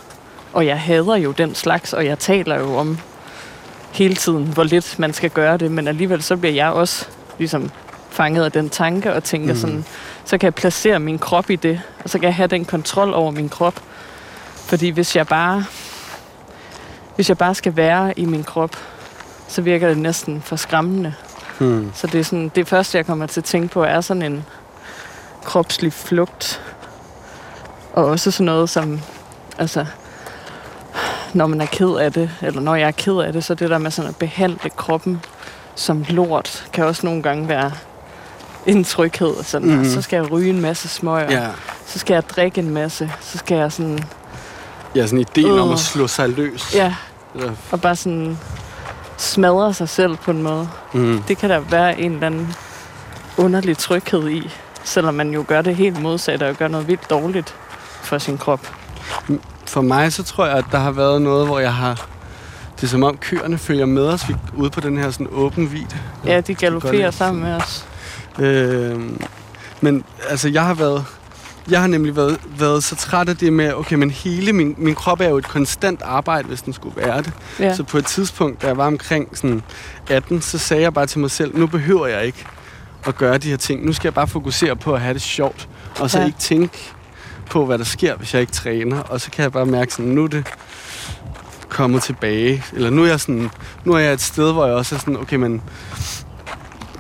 Og 0.54 0.66
jeg 0.66 0.80
hader 0.80 1.16
jo 1.16 1.32
den 1.32 1.56
slags, 1.56 1.94
og 1.94 2.06
jeg 2.06 2.20
taler 2.20 2.60
jo 2.60 2.76
om 2.76 2.98
hele 3.92 4.16
tiden, 4.16 4.48
hvor 4.48 4.64
lidt 4.64 5.00
man 5.00 5.14
skal 5.14 5.30
gøre 5.30 5.58
det. 5.58 5.72
Men 5.72 5.88
alligevel 5.88 6.24
så 6.24 6.38
bliver 6.38 6.54
jeg 6.54 6.72
også 6.72 7.08
ligesom 7.38 7.72
fanget 8.10 8.46
af 8.46 8.52
den 8.52 8.70
tanke 8.70 9.14
og 9.14 9.24
tænker 9.24 9.48
Mm. 9.48 9.54
mm. 9.54 9.62
sådan, 9.62 9.86
så 10.26 10.38
kan 10.38 10.46
jeg 10.46 10.56
placere 10.56 11.00
min 11.00 11.20
krop 11.20 11.50
i 11.50 11.56
det, 11.56 11.82
og 12.04 12.10
så 12.10 12.20
kan 12.20 12.26
jeg 12.26 12.36
have 12.36 12.48
den 12.48 12.66
kontrol 12.66 13.14
over 13.14 13.32
min 13.32 13.50
krop. 13.50 13.82
Fordi 14.56 14.90
hvis 14.90 15.16
jeg 15.16 15.28
bare, 15.28 15.66
hvis 17.16 17.30
jeg 17.30 17.38
bare 17.38 17.56
skal 17.56 17.76
være 17.76 18.20
i 18.20 18.26
min 18.26 18.44
krop, 18.44 18.76
så 19.48 19.62
virker 19.62 19.88
det 19.88 19.98
næsten 19.98 20.42
for 20.42 20.56
skræmmende. 20.56 21.14
Hmm. 21.60 21.92
Så 21.96 22.08
det 22.08 22.20
er 22.20 22.24
sådan, 22.24 22.52
det 22.56 22.68
første, 22.68 22.98
jeg 22.98 23.06
kommer 23.06 23.26
til 23.26 23.40
at 23.40 23.46
tænke 23.46 23.68
på, 23.68 23.84
er 23.84 24.02
sådan 24.02 24.24
en 24.24 24.46
kropslig 25.44 25.94
flugt. 25.94 26.62
Og 27.94 28.06
også 28.06 28.32
sådan 28.32 28.46
noget 28.46 28.70
som, 28.70 29.00
altså, 29.58 29.86
når 31.34 31.48
man 31.48 31.62
er 31.62 31.66
ked 31.66 31.96
af 31.96 32.14
det, 32.14 32.32
eller 32.42 32.62
når 32.62 32.76
jeg 32.76 32.88
er 32.88 32.92
ked 32.92 33.18
af 33.18 33.34
det, 33.34 33.44
så 33.44 33.54
det 33.56 33.70
der 33.70 33.78
med 33.78 33.92
sådan 33.92 34.10
at 34.10 34.16
behandle 34.16 34.70
kroppen 34.70 35.22
som 35.76 36.06
lort, 36.10 36.70
kan 36.74 36.86
også 36.86 37.06
nogle 37.06 37.22
gange 37.24 37.48
være 37.48 37.72
en 38.66 38.84
tryghed. 38.84 39.44
Sådan, 39.44 39.68
Mhm. 39.70 39.78
mm. 39.78 39.86
Så 39.86 40.02
skal 40.02 40.18
jeg 40.18 40.32
ryge 40.32 40.50
en 40.50 40.62
masse 40.62 40.88
smøger, 40.88 41.32
Ja. 41.42 41.48
så 41.86 42.00
skal 42.00 42.14
jeg 42.14 42.30
drikke 42.30 42.60
en 42.62 42.70
masse, 42.70 43.12
så 43.22 43.38
skal 43.38 43.58
jeg 43.58 43.72
sådan, 43.72 44.00
ja, 44.96 45.06
sådan 45.06 45.20
ideen 45.20 45.60
om 45.60 45.68
Øh. 45.68 45.74
at 45.74 45.80
slå 45.80 46.08
sig 46.08 46.30
løs. 46.30 46.76
ja, 46.76 46.96
Eller, 47.36 47.52
og 47.72 47.82
bare 47.82 47.96
sådan 47.96 48.38
smadre 49.18 49.74
sig 49.74 49.90
selv 49.90 50.18
på 50.18 50.32
en 50.32 50.42
måde. 50.44 50.70
mm. 50.94 51.24
Det 51.28 51.38
kan 51.38 51.50
der 51.50 51.60
være 51.60 52.00
en 52.00 52.12
eller 52.14 52.26
anden 52.28 52.54
underlig 53.38 53.78
tryghed 53.78 54.30
i, 54.30 54.50
selvom 54.84 55.14
man 55.14 55.30
jo 55.34 55.46
gør 55.48 55.62
det 55.62 55.76
helt 55.76 56.02
modsatte 56.02 56.50
og 56.50 56.56
gør 56.56 56.68
noget 56.68 56.88
vildt 56.88 57.10
dårligt 57.10 57.56
for 58.12 58.18
sin 58.18 58.38
krop. 58.38 58.76
For 59.66 59.82
mig, 59.82 60.14
så 60.14 60.24
tror 60.24 60.46
jeg, 60.46 60.58
at 60.58 60.66
der 60.72 60.78
har 60.78 60.92
været 60.92 61.22
noget, 61.22 61.48
hvor 61.48 61.60
jeg 61.60 61.74
har... 61.74 62.08
Det 62.76 62.84
er 62.84 62.88
som 62.88 63.04
om 63.04 63.18
køerne 63.18 63.58
følger 63.58 63.86
med 63.86 64.08
os 64.08 64.30
vi, 64.30 64.36
ude 64.58 64.70
på 64.70 64.80
den 64.80 64.98
her 64.98 65.12
sådan 65.12 65.28
åben 65.32 65.72
vid. 65.72 65.86
Ja, 66.26 66.42
de 66.42 66.56
galopperer 66.56 67.12
sammen 67.12 67.44
med 67.44 67.54
os. 67.54 67.86
Øh, 68.40 69.02
men 69.82 70.04
altså, 70.30 70.50
jeg 70.50 70.66
har 70.66 70.74
været... 70.74 71.06
Jeg 71.70 71.80
har 71.80 71.88
nemlig 71.88 72.16
været, 72.16 72.40
været 72.58 72.84
så 72.84 72.96
træt 72.96 73.30
af 73.30 73.38
det 73.38 73.54
med, 73.54 73.74
okay, 73.74 73.96
men 73.96 74.12
hele 74.12 74.54
min, 74.54 74.76
min 74.78 74.96
krop 74.96 75.22
er 75.22 75.30
jo 75.30 75.38
et 75.38 75.48
konstant 75.48 76.02
arbejde, 76.02 76.48
hvis 76.48 76.62
den 76.62 76.74
skulle 76.74 76.96
være 77.02 77.18
det. 77.18 77.34
Ja. 77.60 77.76
Så 77.76 77.84
på 77.84 77.98
et 77.98 78.06
tidspunkt, 78.06 78.62
da 78.62 78.68
jeg 78.68 78.78
var 78.78 78.88
omkring 78.88 79.38
sådan 79.38 79.62
18, 80.10 80.42
så 80.42 80.58
sagde 80.58 80.84
jeg 80.84 80.94
bare 80.94 81.06
til 81.06 81.20
mig 81.20 81.32
selv, 81.32 81.58
nu 81.58 81.68
behøver 81.68 82.08
jeg 82.08 82.26
ikke 82.26 82.46
at 83.08 83.16
gøre 83.16 83.38
de 83.38 83.50
her 83.50 83.58
ting. 83.58 83.86
Nu 83.86 83.94
skal 83.94 84.08
jeg 84.08 84.14
bare 84.14 84.28
fokusere 84.28 84.76
på 84.76 84.94
at 84.94 85.02
have 85.02 85.14
det 85.14 85.22
sjovt, 85.22 85.70
og 86.00 86.10
så 86.10 86.20
ja. 86.20 86.26
ikke 86.26 86.40
tænke 86.40 86.94
på, 87.52 87.66
hvad 87.66 87.78
der 87.78 87.84
sker, 87.84 88.16
hvis 88.16 88.34
jeg 88.34 88.42
ikke 88.42 88.54
træner. 88.54 89.00
Og 89.00 89.22
så 89.22 89.32
kan 89.32 89.44
jeg 89.44 89.52
bare 89.52 89.66
mærke 89.66 89.94
sådan, 89.94 90.12
nu 90.12 90.24
er 90.24 90.28
det 90.28 90.48
kommet 91.70 92.04
tilbage. 92.04 92.64
Eller 92.74 92.90
nu 92.90 93.04
er 93.04 93.08
jeg 93.08 93.20
sådan, 93.20 93.50
nu 93.86 93.94
er 93.94 94.00
jeg 94.00 94.14
et 94.14 94.22
sted, 94.22 94.52
hvor 94.52 94.66
jeg 94.66 94.76
også 94.76 94.96
er 94.96 95.00
sådan, 95.00 95.18
okay, 95.18 95.36
men 95.36 95.62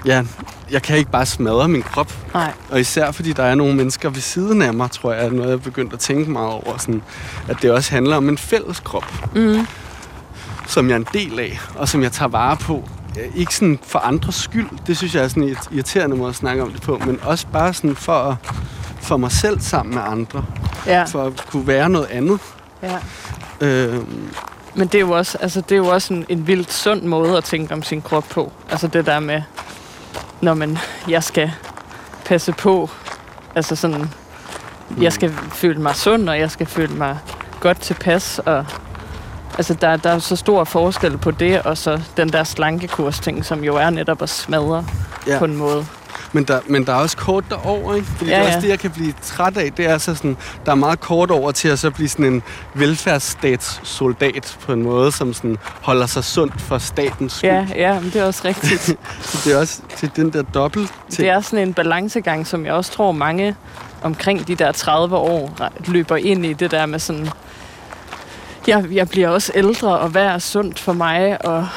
ja, 0.05 0.24
jeg 0.72 0.81
kan 0.81 0.98
ikke 0.98 1.12
bare 1.12 1.25
smadre 1.25 1.67
min 1.67 1.81
krop. 1.81 2.13
Nej, 2.34 2.53
Og 2.70 2.79
især 2.79 3.12
fordi 3.12 3.34
der 3.34 3.43
er 3.43 3.55
nogle 3.55 3.75
mennesker 3.75 4.10
ved 4.10 4.22
siden 4.22 4.62
af 4.62 4.74
mig, 4.74 4.91
tror 4.91 5.13
jeg, 5.13 5.25
er 5.25 5.29
noget, 5.29 5.50
jeg 5.50 5.53
er 5.53 5.58
begyndt 5.58 5.93
at 5.93 6.00
tænke 6.00 6.31
meget 6.31 6.50
over. 6.50 6.77
Sådan, 6.77 7.01
at 7.48 7.58
det 7.62 7.72
også 7.72 7.91
handler 7.91 8.15
om 8.15 8.29
en 8.29 8.38
fælles 8.38 8.79
krop 8.79 9.36
mm, 9.36 9.67
som 10.67 10.88
jeg 10.88 10.93
er 10.93 11.00
en 11.00 11.08
del 11.13 11.39
af, 11.39 11.60
og 11.75 11.89
som 11.89 12.03
jeg 12.03 12.12
tager 12.12 12.29
vare 12.29 12.58
på. 12.58 12.89
Ikke 13.36 13.55
sådan 13.55 13.79
for 13.84 14.00
andres 14.00 14.36
skyld, 14.36 14.67
det 14.88 14.98
synes 14.98 15.15
jeg 15.15 15.24
er 15.24 15.27
sådan 15.27 15.43
en 15.43 15.58
irriterende 15.72 16.15
måde 16.15 16.29
at 16.29 16.36
snakke 16.36 16.63
om 16.63 16.72
det 16.72 16.81
på, 16.81 17.01
men 17.05 17.20
også 17.24 17.48
bare 17.53 17.74
sådan 17.74 17.96
for, 17.96 18.13
at, 18.13 18.36
for 19.12 19.18
mig 19.18 19.32
selv 19.32 19.62
sammen 19.62 19.96
med 19.96 20.03
andre, 20.06 20.46
ja, 20.86 21.03
for 21.03 21.24
at 21.24 21.46
kunne 21.51 21.68
være 21.68 21.89
noget 21.89 22.08
andet. 22.12 22.39
ja. 22.84 22.98
Øh, 23.62 24.01
Men 24.75 24.88
det 24.88 24.96
er 24.96 25.00
jo 25.00 25.12
også, 25.12 25.38
altså, 25.41 25.62
det 25.62 25.72
er 25.72 25.77
jo 25.77 25.88
også 25.88 26.13
en, 26.13 26.25
en 26.30 26.48
vildt 26.48 26.74
sund 26.74 27.01
måde 27.01 27.38
at 27.38 27.44
tænke 27.44 27.74
om 27.74 27.84
sin 27.84 28.01
krop 28.01 28.24
på. 28.30 28.51
Altså 28.70 28.88
det 28.88 29.06
der 29.06 29.20
med, 29.20 29.41
når 30.41 30.53
man, 30.53 30.77
jeg 31.08 31.24
skal 31.24 31.51
passe 32.25 32.51
på, 32.51 32.89
altså 33.56 33.75
sådan, 33.75 34.10
jeg 35.01 35.13
skal 35.13 35.34
føle 35.53 35.82
mig 35.82 35.96
sund, 35.96 36.30
og 36.30 36.39
jeg 36.39 36.51
skal 36.51 36.68
føle 36.68 36.94
mig 36.94 37.18
godt 37.60 37.80
tilpas, 37.82 38.39
og 38.46 38.65
altså 39.58 39.74
der, 39.74 39.98
der 39.98 40.10
er 40.10 40.20
så 40.20 40.36
stor 40.36 40.63
forskel 40.63 41.18
på 41.18 41.32
det, 41.32 41.62
og 41.62 41.77
så 41.77 42.01
den 42.18 42.30
der 42.30 42.44
slankekurs 42.44 43.20
ting, 43.20 43.46
som 43.46 43.63
jo 43.63 43.75
er 43.75 43.89
netop 43.89 44.22
at 44.22 44.30
smadre 44.30 44.86
ja. 45.27 45.39
på 45.39 45.46
en 45.46 45.56
måde. 45.56 45.86
Men, 46.34 46.44
der, 46.44 46.60
men 46.68 46.86
der 46.86 46.94
er 46.94 46.98
også 46.98 47.18
kort 47.18 47.44
derover, 47.50 47.96
ikke? 47.96 48.08
Fordi 48.08 48.30
ja, 48.30 48.38
Ja, 48.38 48.44
det 48.44 48.50
er 48.52 48.56
også 48.56 48.62
det, 48.66 48.70
jeg 48.70 48.80
kan 48.80 48.92
blive 48.92 49.14
træt 49.22 49.58
af. 49.58 49.72
Det 49.72 49.86
er 49.86 49.98
så 49.98 50.16
sådan, 50.16 50.38
der 50.66 50.72
er 50.72 50.76
meget 50.76 51.00
kort 51.00 51.32
over 51.32 51.52
til 51.52 51.68
at 51.68 51.80
så 51.80 51.92
blive 51.92 52.10
sådan 52.10 52.26
en 52.26 52.44
velfærdsstatssoldat 52.74 54.58
på 54.62 54.74
en 54.74 54.84
måde, 54.84 55.12
som 55.12 55.34
sådan 55.34 55.58
holder 55.82 56.06
sig 56.06 56.24
sundt 56.24 56.62
for 56.62 56.78
statens 56.78 57.34
skyld. 57.34 57.50
Ja, 57.50 57.68
ja, 57.76 58.00
men 58.00 58.12
det 58.12 58.16
er 58.16 58.26
også 58.26 58.42
rigtigt. 58.46 58.98
Det 59.46 59.54
er 59.54 59.58
også 59.58 59.82
til 59.98 60.12
den 60.16 60.34
der 60.34 60.42
dobbelt 60.42 60.94
ting. 61.10 61.18
Det 61.18 61.30
er 61.30 61.42
sådan 61.42 61.68
en 61.68 61.74
balancegang, 61.74 62.48
som 62.48 62.66
jeg 62.66 62.74
også 62.74 62.92
tror 62.92 63.12
mange 63.12 63.56
omkring 64.02 64.48
de 64.48 64.56
der 64.56 64.72
30 64.72 65.16
år 65.16 65.58
løber 65.88 66.16
ind 66.16 66.46
i 66.46 66.54
det 66.54 66.72
der 66.72 66.86
med 66.86 67.00
sådan, 67.00 67.30
jeg, 68.68 68.86
jeg 68.92 69.10
bliver 69.10 69.30
også 69.30 69.52
ældre, 69.56 70.00
og 70.00 70.10
hvad 70.10 70.26
er 70.26 70.40
sundt 70.40 70.80
for 70.80 70.94
mig? 70.94 71.46
Og, 71.46 71.68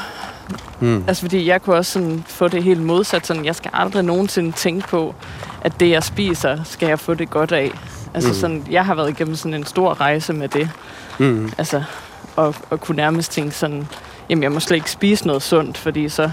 Mm. 0.80 1.04
altså 1.06 1.20
fordi 1.20 1.46
jeg 1.46 1.62
kunne 1.62 1.76
også 1.76 1.92
sådan 1.92 2.24
få 2.28 2.48
det 2.48 2.62
helt 2.62 2.80
modsat, 2.82 3.26
sådan, 3.26 3.44
jeg 3.44 3.54
skal 3.54 3.70
aldrig 3.74 4.02
nogensinde 4.04 4.52
tænke 4.52 4.88
på, 4.88 5.14
at 5.62 5.80
det 5.80 5.90
jeg 5.90 6.02
spiser, 6.04 6.58
skal 6.64 6.88
jeg 6.88 6.98
få 6.98 7.14
det 7.14 7.30
godt 7.30 7.52
af. 7.52 7.70
Altså 8.14 8.28
Mm. 8.30 8.34
sådan, 8.34 8.66
jeg 8.70 8.86
har 8.86 8.94
været 8.94 9.08
igennem 9.10 9.36
sådan 9.36 9.54
en 9.54 9.66
stor 9.66 10.00
rejse 10.00 10.32
med 10.32 10.48
det. 10.48 10.70
Mm. 11.18 11.52
Altså, 11.58 11.82
og, 12.36 12.54
og 12.70 12.80
kunne 12.80 12.96
nærmest 12.96 13.32
tænke 13.32 13.50
sådan, 13.54 13.88
jamen 14.28 14.42
jeg 14.42 14.52
må 14.52 14.60
slet 14.60 14.76
ikke 14.76 14.90
spise 14.90 15.26
noget 15.26 15.42
sundt, 15.42 15.78
fordi 15.78 16.08
så 16.08 16.30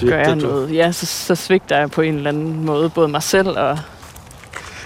gør 0.00 0.18
jeg 0.18 0.40
du? 0.40 0.46
noget. 0.46 0.74
Ja, 0.74 0.92
så, 0.92 1.06
så 1.06 1.34
svigter 1.34 1.78
jeg 1.78 1.90
på 1.90 2.00
en 2.00 2.14
eller 2.14 2.28
anden 2.30 2.64
måde, 2.64 2.90
både 2.90 3.08
mig 3.08 3.22
selv 3.22 3.48
og... 3.58 3.78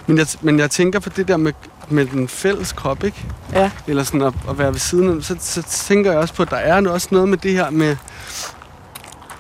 Men 0.07 0.19
jeg, 0.19 0.27
men 0.41 0.59
jeg 0.59 0.71
tænker 0.71 0.99
på 1.01 1.09
det 1.09 1.29
der 1.29 1.37
med, 1.37 1.53
med 1.89 2.07
den 2.07 2.29
fælles 2.29 2.73
krop, 2.73 3.05
ikke? 3.05 3.25
Ja. 3.53 3.71
Eller 3.87 4.03
sådan 4.03 4.23
at, 4.23 4.35
at 4.49 4.59
være 4.59 4.73
ved 4.73 4.79
siden 4.81 5.19
af, 5.19 5.23
så, 5.25 5.37
så 5.41 5.63
tænker 5.63 6.11
jeg 6.11 6.21
også 6.21 6.35
på, 6.35 6.43
at 6.43 6.51
der 6.51 6.57
er 6.57 6.89
også 6.91 7.09
noget 7.11 7.29
med 7.29 7.39
det 7.39 7.53
her 7.53 7.71
med, 7.71 7.97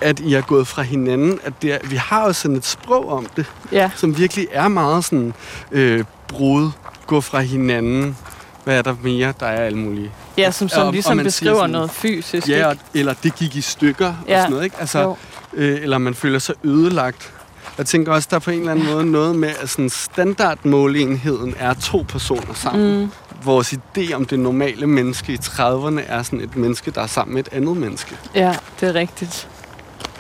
at 0.01 0.21
I 0.21 0.35
er 0.35 0.41
gået 0.41 0.67
fra 0.69 0.83
hinanden. 0.83 1.39
At 1.45 1.53
det 1.63 1.73
er, 1.73 1.79
vi 1.85 1.97
har 1.97 2.27
jo 2.27 2.33
sådan 2.33 2.57
et 2.57 2.67
sprog 2.67 3.13
om 3.13 3.27
det, 3.37 3.47
Ja, 3.73 3.91
som 3.97 4.19
virkelig 4.19 4.47
er 4.53 4.69
meget 4.69 5.05
sådan 5.05 5.35
øh, 5.73 6.05
brud, 6.29 6.71
gå 7.07 7.21
fra 7.21 7.41
hinanden. 7.41 8.17
Hvad 8.65 8.79
er 8.79 8.83
der 8.83 8.95
mere? 9.03 9.35
Der 9.41 9.47
er 9.47 9.65
alle 9.67 9.79
mulige. 9.79 10.11
ja 10.39 10.51
som, 10.51 10.65
Og- 10.65 10.71
som 10.71 10.87
og 10.87 10.93
ligesom 10.93 11.13
siger 11.19 11.25
beskriver 11.25 11.55
sådan- 11.57 11.71
noget 11.71 11.91
fysisk. 11.91 12.49
Ja, 12.49 12.67
og, 12.67 12.77
eller 12.95 13.15
det 13.23 13.35
gik 13.35 13.57
i 13.57 13.61
stykker 13.61 14.07
og 14.09 14.15
Ja. 14.29 14.39
sådan 14.39 14.51
noget, 14.51 14.65
ikke? 14.65 14.77
Altså, 14.81 15.01
Jo. 15.01 15.17
øh, 15.55 15.83
eller 15.83 15.99
man 15.99 16.15
føler 16.15 16.39
sig 16.39 16.55
ødelagt. 16.65 17.33
Jeg 17.79 17.87
tænker 17.87 18.13
også, 18.13 18.29
der 18.31 18.37
er 18.37 18.41
på 18.41 18.51
en 18.51 18.59
eller 18.59 18.73
anden 18.73 18.87
måde 18.87 19.11
noget 19.11 19.37
med, 19.37 19.49
at 19.61 19.69
sådan 19.71 19.91
standardmåleenheden 19.91 21.55
er 21.59 21.75
to 21.75 22.05
personer 22.09 22.55
sammen. 22.55 23.01
Mm, 23.01 23.11
Vores 23.45 23.73
idé 23.75 24.13
om 24.15 24.25
det 24.25 24.39
normale 24.39 24.87
menneske 24.87 25.33
i 25.33 25.37
30'erne 25.37 26.01
er 26.07 26.23
sådan 26.23 26.41
et 26.41 26.57
menneske, 26.57 26.91
der 26.91 27.01
er 27.03 27.07
sammen 27.07 27.35
med 27.35 27.47
et 27.47 27.53
andet 27.53 27.77
menneske. 27.77 28.17
ja, 28.35 28.57
det 28.81 28.89
er 28.89 28.95
rigtigt. 28.95 29.49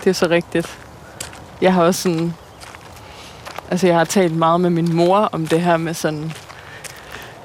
Det 0.04 0.10
er 0.10 0.14
så 0.14 0.26
rigtigt. 0.30 0.78
Jeg 1.60 1.74
har 1.74 1.82
også 1.82 2.02
sådan... 2.02 2.34
Altså, 3.70 3.86
jeg 3.86 3.96
har 3.96 4.04
talt 4.04 4.36
meget 4.36 4.60
med 4.60 4.70
min 4.70 4.94
mor 4.94 5.18
om 5.18 5.46
det 5.46 5.60
her 5.60 5.76
med 5.76 5.94
sådan 5.94 6.32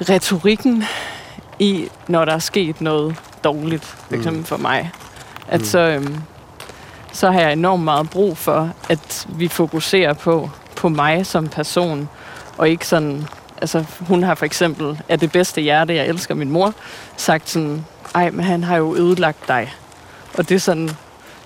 retorikken 0.10 0.84
i, 1.60 1.88
når 2.08 2.26
der 2.26 2.34
er 2.34 2.40
sket 2.40 2.82
noget 2.82 3.16
dårligt, 3.44 3.86
for 3.86 4.06
Mm. 4.10 4.18
eksempel 4.18 4.46
for 4.46 4.58
mig. 4.58 4.92
At 5.48 5.60
Mm. 5.60 5.66
så, 5.66 5.80
øhm, 5.80 6.16
så 7.18 7.32
har 7.32 7.40
jeg 7.42 7.54
enormt 7.54 7.84
meget 7.84 8.10
brug 8.10 8.38
for, 8.38 8.70
at 8.90 9.28
vi 9.30 9.48
fokuserer 9.48 10.14
på, 10.14 10.50
på 10.76 10.90
mig 10.90 11.26
som 11.26 11.48
person, 11.48 12.10
og 12.58 12.70
ikke 12.70 12.88
sådan... 12.88 13.28
Altså, 13.62 13.84
hun 14.00 14.24
har 14.24 14.36
for 14.36 14.46
eksempel, 14.46 15.00
af 15.10 15.20
det 15.20 15.32
bedste 15.32 15.62
hjerte, 15.62 15.96
jeg 15.96 16.08
elsker 16.08 16.36
min 16.36 16.52
mor, 16.52 16.74
sagt 17.18 17.50
sådan, 17.50 17.86
ej, 18.16 18.30
men 18.30 18.46
han 18.46 18.64
har 18.64 18.78
jo 18.78 18.96
ødelagt 18.96 19.48
dig. 19.48 19.74
Og 20.38 20.50
det 20.50 20.56
er 20.56 20.60
sådan, 20.60 20.90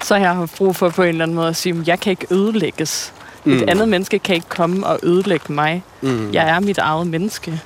så 0.03 0.13
har 0.13 0.21
jeg 0.21 0.35
haft 0.35 0.57
brug 0.57 0.75
for 0.75 0.89
på 0.89 1.03
en 1.03 1.09
eller 1.09 1.25
anden 1.25 1.35
måde 1.35 1.47
at 1.47 1.55
sige, 1.55 1.73
"Men 1.73 1.87
jeg 1.87 1.99
kan 1.99 2.11
ikke 2.11 2.27
ødelægges. 2.31 3.13
Mm. 3.43 3.53
Et 3.53 3.69
andet 3.69 3.89
menneske 3.89 4.19
kan 4.19 4.35
ikke 4.35 4.49
komme 4.49 4.87
og 4.87 4.99
ødelægge 5.03 5.53
mig. 5.53 5.83
Mm. 6.01 6.33
Jeg 6.33 6.49
er 6.49 6.59
mit 6.59 6.77
eget 6.77 7.07
menneske. 7.07 7.61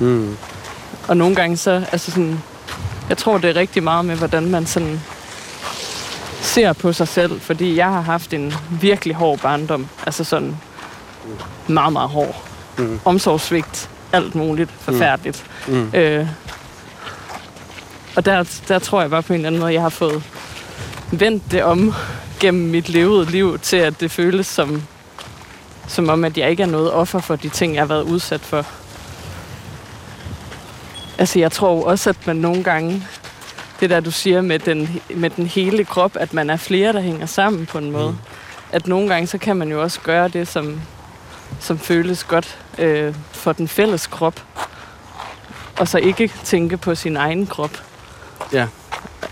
Mm. 0.00 0.36
Og 1.08 1.16
nogle 1.16 1.34
gange 1.34 1.56
så, 1.56 1.84
altså 1.92 2.10
sådan, 2.10 2.42
jeg 3.08 3.18
tror 3.18 3.38
det 3.38 3.50
er 3.50 3.56
rigtig 3.56 3.82
meget 3.82 4.04
med, 4.04 4.16
hvordan 4.16 4.50
man 4.50 4.66
sådan 4.66 5.00
ser 6.46 6.72
på 6.72 6.92
sig 6.92 7.08
selv, 7.08 7.40
fordi 7.40 7.76
jeg 7.76 7.86
har 7.86 8.00
haft 8.00 8.32
en 8.32 8.54
virkelig 8.70 9.14
hård 9.14 9.38
barndom. 9.38 9.88
Altså 10.06 10.24
sådan 10.24 10.56
meget, 11.66 11.92
meget 11.92 12.08
hård. 12.08 12.42
Mm. 12.78 13.00
Omsorgssvigt, 13.04 13.90
alt 14.12 14.34
muligt, 14.34 14.70
forfærdeligt. 14.78 15.44
Mm. 15.68 15.90
Øh, 15.94 16.26
og 18.16 18.24
der, 18.24 18.60
der 18.68 18.78
tror 18.78 19.00
jeg 19.00 19.10
bare 19.10 19.22
på 19.22 19.32
en 19.32 19.38
eller 19.38 19.46
anden 19.46 19.60
måde, 19.60 19.72
jeg 19.72 19.82
har 19.82 19.88
fået 19.88 20.22
vendt 21.12 21.50
det 21.50 21.62
om 21.62 21.94
gennem 22.40 22.68
mit 22.68 22.88
levede 22.88 23.30
liv, 23.30 23.58
til 23.58 23.76
at 23.76 24.00
det 24.00 24.10
føles 24.10 24.46
som, 24.46 24.82
som 25.88 26.08
om, 26.08 26.24
at 26.24 26.38
jeg 26.38 26.50
ikke 26.50 26.62
er 26.62 26.66
noget 26.66 26.92
offer 26.92 27.20
for 27.20 27.36
de 27.36 27.48
ting, 27.48 27.74
jeg 27.74 27.82
har 27.82 27.86
været 27.86 28.02
udsat 28.02 28.40
for. 28.40 28.66
Altså, 31.18 31.38
jeg 31.38 31.52
tror 31.52 31.86
også, 31.86 32.10
at 32.10 32.26
man 32.26 32.36
nogle 32.36 32.62
gange, 32.62 33.06
det 33.80 33.90
der 33.90 34.00
du 34.00 34.10
siger 34.10 34.40
med 34.40 34.58
den, 34.58 35.00
med 35.14 35.30
den 35.30 35.46
hele 35.46 35.84
krop, 35.84 36.16
at 36.16 36.34
man 36.34 36.50
er 36.50 36.56
flere, 36.56 36.92
der 36.92 37.00
hænger 37.00 37.26
sammen 37.26 37.66
på 37.66 37.78
en 37.78 37.90
måde. 37.90 38.10
Mm. 38.10 38.18
At 38.72 38.86
nogle 38.86 39.08
gange, 39.08 39.26
så 39.26 39.38
kan 39.38 39.56
man 39.56 39.70
jo 39.70 39.82
også 39.82 40.00
gøre 40.00 40.28
det, 40.28 40.48
som, 40.48 40.80
som 41.60 41.78
føles 41.78 42.24
godt 42.24 42.58
øh, 42.78 43.14
for 43.32 43.52
den 43.52 43.68
fælles 43.68 44.06
krop. 44.06 44.42
Og 45.78 45.88
så 45.88 45.98
ikke 45.98 46.32
tænke 46.44 46.76
på 46.76 46.94
sin 46.94 47.16
egen 47.16 47.46
krop. 47.46 47.82
Ja. 48.52 48.66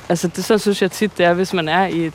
Altså, 0.09 0.29
det, 0.29 0.45
så 0.45 0.59
synes 0.59 0.83
jeg 0.83 0.91
tit, 0.91 1.19
det 1.19 1.27
er, 1.27 1.33
hvis 1.33 1.53
man 1.53 1.69
er 1.69 1.87
i 1.87 2.07
et 2.07 2.15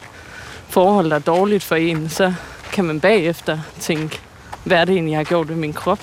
forhold, 0.69 1.09
der 1.09 1.15
er 1.15 1.19
dårligt 1.19 1.63
for 1.63 1.75
en, 1.75 2.09
så 2.09 2.33
kan 2.71 2.85
man 2.85 2.99
bagefter 2.99 3.59
tænke, 3.79 4.19
hvad 4.63 4.77
er 4.77 4.85
det 4.85 4.93
egentlig, 4.93 5.11
jeg 5.11 5.19
har 5.19 5.23
gjort 5.23 5.49
ved 5.49 5.55
min 5.55 5.73
krop? 5.73 5.99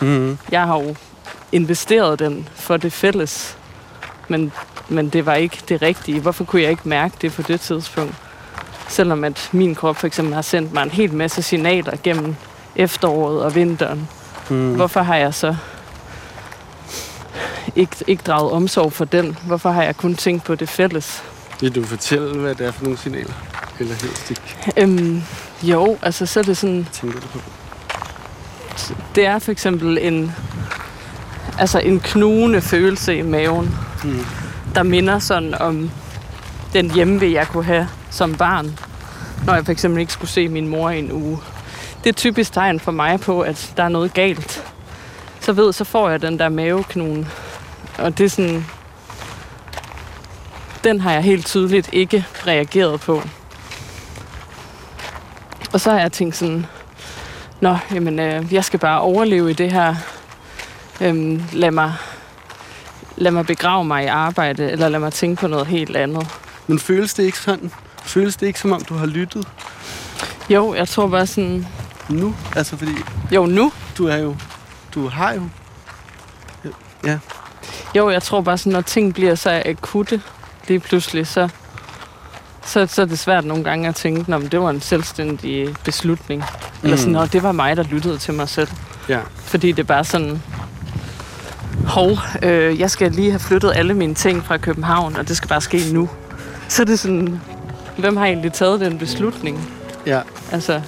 Mm. 0.00 0.38
Jeg 0.52 0.62
har 0.62 0.80
jo 0.80 0.96
investeret 1.52 2.18
den 2.18 2.48
for 2.54 2.76
det 2.76 2.92
fælles, 2.92 3.56
men, 4.30 4.52
men 4.88 5.08
det 5.08 5.26
var 5.26 5.34
ikke 5.34 5.58
det 5.68 5.82
rigtige. 5.82 6.20
Hvorfor 6.20 6.44
kunne 6.44 6.62
jeg 6.62 6.70
ikke 6.70 6.88
mærke 6.88 7.14
det 7.22 7.32
på 7.32 7.42
det 7.42 7.60
tidspunkt? 7.60 8.14
Selvom 8.88 9.24
at 9.24 9.48
min 9.52 9.74
krop 9.74 9.96
for 9.96 10.06
eksempel 10.06 10.34
har 10.34 10.42
sendt 10.42 10.72
mig 10.72 10.82
en 10.82 10.90
hel 10.90 11.14
masse 11.14 11.42
signaler 11.42 11.92
gennem 12.02 12.36
efteråret 12.76 13.42
og 13.42 13.54
vinteren. 13.54 14.08
Mm. 14.50 14.74
Hvorfor 14.74 15.00
har 15.02 15.16
jeg 15.16 15.34
så 15.34 15.56
ikke, 17.76 17.96
ikke 18.06 18.22
draget 18.26 18.52
omsorg 18.52 18.92
for 18.92 19.04
den? 19.04 19.38
Hvorfor 19.46 19.70
har 19.70 19.82
jeg 19.82 19.96
kun 19.96 20.14
tænkt 20.14 20.44
på 20.44 20.54
det 20.54 20.68
fælles? 20.68 21.22
Vil 21.60 21.74
du 21.74 21.84
fortælle, 21.84 22.38
hvad 22.40 22.54
det 22.54 22.66
er 22.66 22.70
for 22.72 22.82
nogle 22.82 22.98
signaler? 22.98 23.32
Eller 23.78 23.94
helst 23.94 24.30
ikke, 24.30 24.72
Øhm, 24.76 25.22
jo, 25.62 25.98
altså 26.02 26.26
så 26.26 26.40
er 26.40 26.44
det 26.44 26.56
sådan, 26.56 26.86
tænker 26.92 27.20
du 27.20 27.26
på? 27.26 27.38
det 29.14 29.26
er 29.26 29.38
for 29.38 29.52
eksempel 29.52 29.98
en, 30.00 30.32
altså 31.58 31.78
en 31.78 32.00
knugende 32.00 32.60
følelse 32.60 33.16
i 33.16 33.22
maven, 33.22 33.74
Mm. 34.04 34.24
der 34.74 34.82
minder 34.82 35.18
sådan 35.18 35.54
om 35.54 35.90
den 36.72 36.90
hjemme, 36.90 37.32
jeg 37.32 37.48
kunne 37.48 37.64
have 37.64 37.88
som 38.10 38.34
barn, 38.34 38.78
når 39.46 39.54
jeg 39.54 39.64
for 39.64 39.72
eksempel 39.72 40.00
ikke 40.00 40.12
skulle 40.12 40.30
se 40.30 40.48
min 40.48 40.68
mor 40.68 40.90
i 40.90 40.98
en 40.98 41.12
uge. 41.12 41.38
Det 42.04 42.10
er 42.10 42.14
typisk 42.14 42.52
tegn 42.52 42.80
for 42.80 42.92
mig 42.92 43.20
på, 43.20 43.40
at 43.40 43.72
der 43.76 43.82
er 43.82 43.88
noget 43.88 44.14
galt. 44.14 44.72
Så 45.40 45.52
ved, 45.52 45.72
så 45.72 45.84
får 45.84 46.10
jeg 46.10 46.22
den 46.22 46.38
der 46.38 46.48
maveknude. 46.48 47.26
Og 47.98 48.18
det 48.18 48.24
er 48.24 48.28
sådan... 48.28 48.66
Den 50.84 51.00
har 51.00 51.12
jeg 51.12 51.22
helt 51.22 51.46
tydeligt 51.46 51.90
ikke 51.92 52.26
reageret 52.46 53.00
på. 53.00 53.22
Og 55.72 55.80
så 55.80 55.90
har 55.90 56.00
jeg 56.00 56.12
tænkt 56.12 56.36
sådan, 56.36 56.66
Nå, 57.60 57.76
jamen, 57.94 58.18
øh, 58.18 58.54
jeg 58.54 58.64
skal 58.64 58.78
bare 58.78 59.00
overleve 59.00 59.50
i 59.50 59.52
det 59.52 59.72
her. 59.72 59.94
Øhm, 61.00 61.42
lad, 61.52 61.70
mig, 61.70 61.92
lad 63.16 63.30
mig 63.32 63.46
begrave 63.46 63.84
mig 63.84 64.04
i 64.04 64.06
arbejde, 64.06 64.70
eller 64.70 64.88
lad 64.88 65.00
mig 65.00 65.12
tænke 65.12 65.40
på 65.40 65.46
noget 65.48 65.66
helt 65.66 65.96
andet. 65.96 66.26
Men 66.66 66.78
føles 66.78 67.14
det 67.14 67.22
ikke 67.22 67.38
sådan? 67.38 67.72
Føles 68.04 68.36
det 68.36 68.46
ikke, 68.46 68.60
som 68.60 68.72
om 68.72 68.84
du 68.84 68.94
har 68.94 69.06
lyttet 69.06 69.48
Jo, 70.50 70.74
jeg 70.74 70.88
tror 70.88 71.06
bare 71.06 71.26
sådan... 71.26 71.66
nu? 72.08 72.34
Altså, 72.56 72.76
fordi 72.76 72.92
Jo, 73.32 73.46
nu. 73.46 73.72
du 73.98 74.06
er 74.06 74.16
jo... 74.16 74.36
Du 74.94 75.08
har 75.08 75.32
jo... 75.34 75.42
Ja. 77.04 77.18
Jo, 77.96 78.10
jeg 78.10 78.22
tror 78.22 78.40
bare 78.40 78.58
sådan, 78.58 78.72
når 78.72 78.80
ting 78.80 79.14
bliver 79.14 79.34
så 79.34 79.62
akutte 79.66 80.22
lige 80.68 80.80
pludselig, 80.80 81.26
så, 81.26 81.48
så, 82.64 82.86
så 82.86 83.02
er 83.02 83.06
det 83.06 83.18
svært 83.18 83.44
nogle 83.44 83.64
gange 83.64 83.88
at 83.88 83.94
tænke, 83.94 84.34
om 84.34 84.48
det 84.48 84.60
var 84.60 84.70
en 84.70 84.80
selvstændig 84.80 85.74
beslutning. 85.84 86.44
Eller 86.82 86.96
sådan, 86.96 87.12
Mm. 87.12 87.18
"Nå, 87.18 87.26
det 87.26 87.42
var 87.42 87.52
mig, 87.52 87.76
der 87.76 87.82
lyttede 87.82 88.18
til 88.18 88.34
mig 88.34 88.48
selv. 88.48 88.68
Ja. 89.08 89.18
Fordi 89.36 89.72
det 89.72 89.78
er 89.82 89.86
bare 89.86 90.04
sådan, 90.04 90.42
hov, 91.90 92.18
øh, 92.42 92.80
jeg 92.80 92.90
skal 92.90 93.12
lige 93.12 93.30
have 93.30 93.40
flyttet 93.40 93.72
alle 93.74 93.94
mine 93.94 94.14
ting 94.14 94.44
fra 94.44 94.56
København, 94.56 95.16
og 95.16 95.28
det 95.28 95.36
skal 95.36 95.48
bare 95.48 95.60
ske 95.60 95.80
nu. 95.92 96.08
Så 96.68 96.82
er 96.82 96.86
det 96.86 96.98
sådan, 96.98 97.40
hvem 97.96 98.16
har 98.16 98.26
egentlig 98.26 98.52
taget 98.52 98.80
den 98.80 98.98
beslutning? 98.98 99.68
Ja. 100.06 100.20
Altså, 100.52 100.82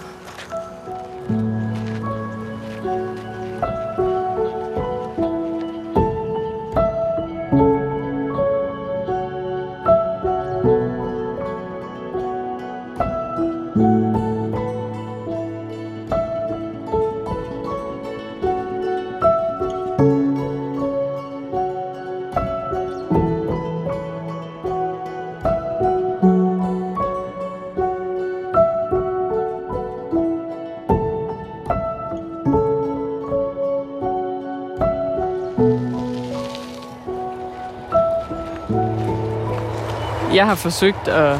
jeg 40.34 40.46
har 40.46 40.54
forsøgt 40.54 41.08
at 41.08 41.38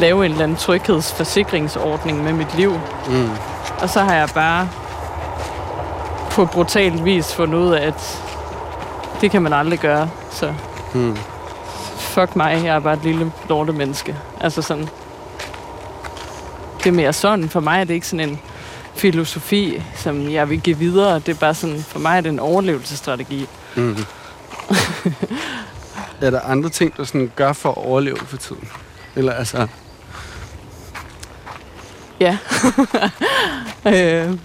lave 0.00 0.26
en 0.26 0.30
eller 0.32 0.44
anden 0.44 0.56
tryghedsforsikringsordning 0.56 2.24
med 2.24 2.32
mit 2.32 2.54
liv, 2.56 2.80
Mm. 3.08 3.30
og 3.80 3.90
så 3.90 4.00
har 4.00 4.14
jeg 4.14 4.28
bare 4.34 4.68
på 6.30 6.44
brutal 6.44 7.04
vis 7.04 7.34
fundet 7.34 7.58
ud 7.58 7.72
af, 7.74 7.86
at 7.86 8.22
det 9.20 9.30
kan 9.30 9.42
man 9.42 9.52
aldrig 9.52 9.78
gøre. 9.78 10.10
Så 10.30 10.52
Mm. 10.94 11.16
fuck 11.98 12.36
mig, 12.36 12.60
jeg 12.64 12.74
er 12.76 12.80
bare 12.80 12.94
et 12.94 13.02
lille 13.02 13.32
lorte 13.48 13.72
menneske. 13.72 14.16
Altså 14.40 14.62
sådan, 14.62 14.88
det 16.78 16.86
er 16.86 16.92
mere 16.92 17.12
sådan. 17.12 17.48
For 17.48 17.60
mig 17.60 17.80
er 17.80 17.84
det 17.84 17.94
ikke 17.94 18.06
sådan 18.06 18.28
en 18.28 18.40
filosofi, 18.94 19.82
som 19.96 20.30
jeg 20.30 20.50
vil 20.50 20.60
give 20.60 20.78
videre. 20.78 21.14
Det 21.14 21.28
er 21.28 21.34
bare 21.38 21.54
sådan, 21.54 21.84
for 21.88 21.98
mig 21.98 22.16
er 22.16 22.20
det 22.20 22.28
en 22.28 22.38
overlevelsesstrategi. 22.40 23.48
Mm. 23.76 23.96
er 26.20 26.30
der 26.30 26.40
andre 26.40 26.68
ting, 26.68 26.96
du 26.96 27.04
sådan 27.04 27.32
gør 27.36 27.52
for 27.52 27.70
at 27.70 27.76
overleve 27.76 28.16
for 28.16 28.36
tiden? 28.36 28.68
Eller 29.16 29.32
altså... 29.32 29.66
Ja. 32.20 32.38
øh, 33.94 34.38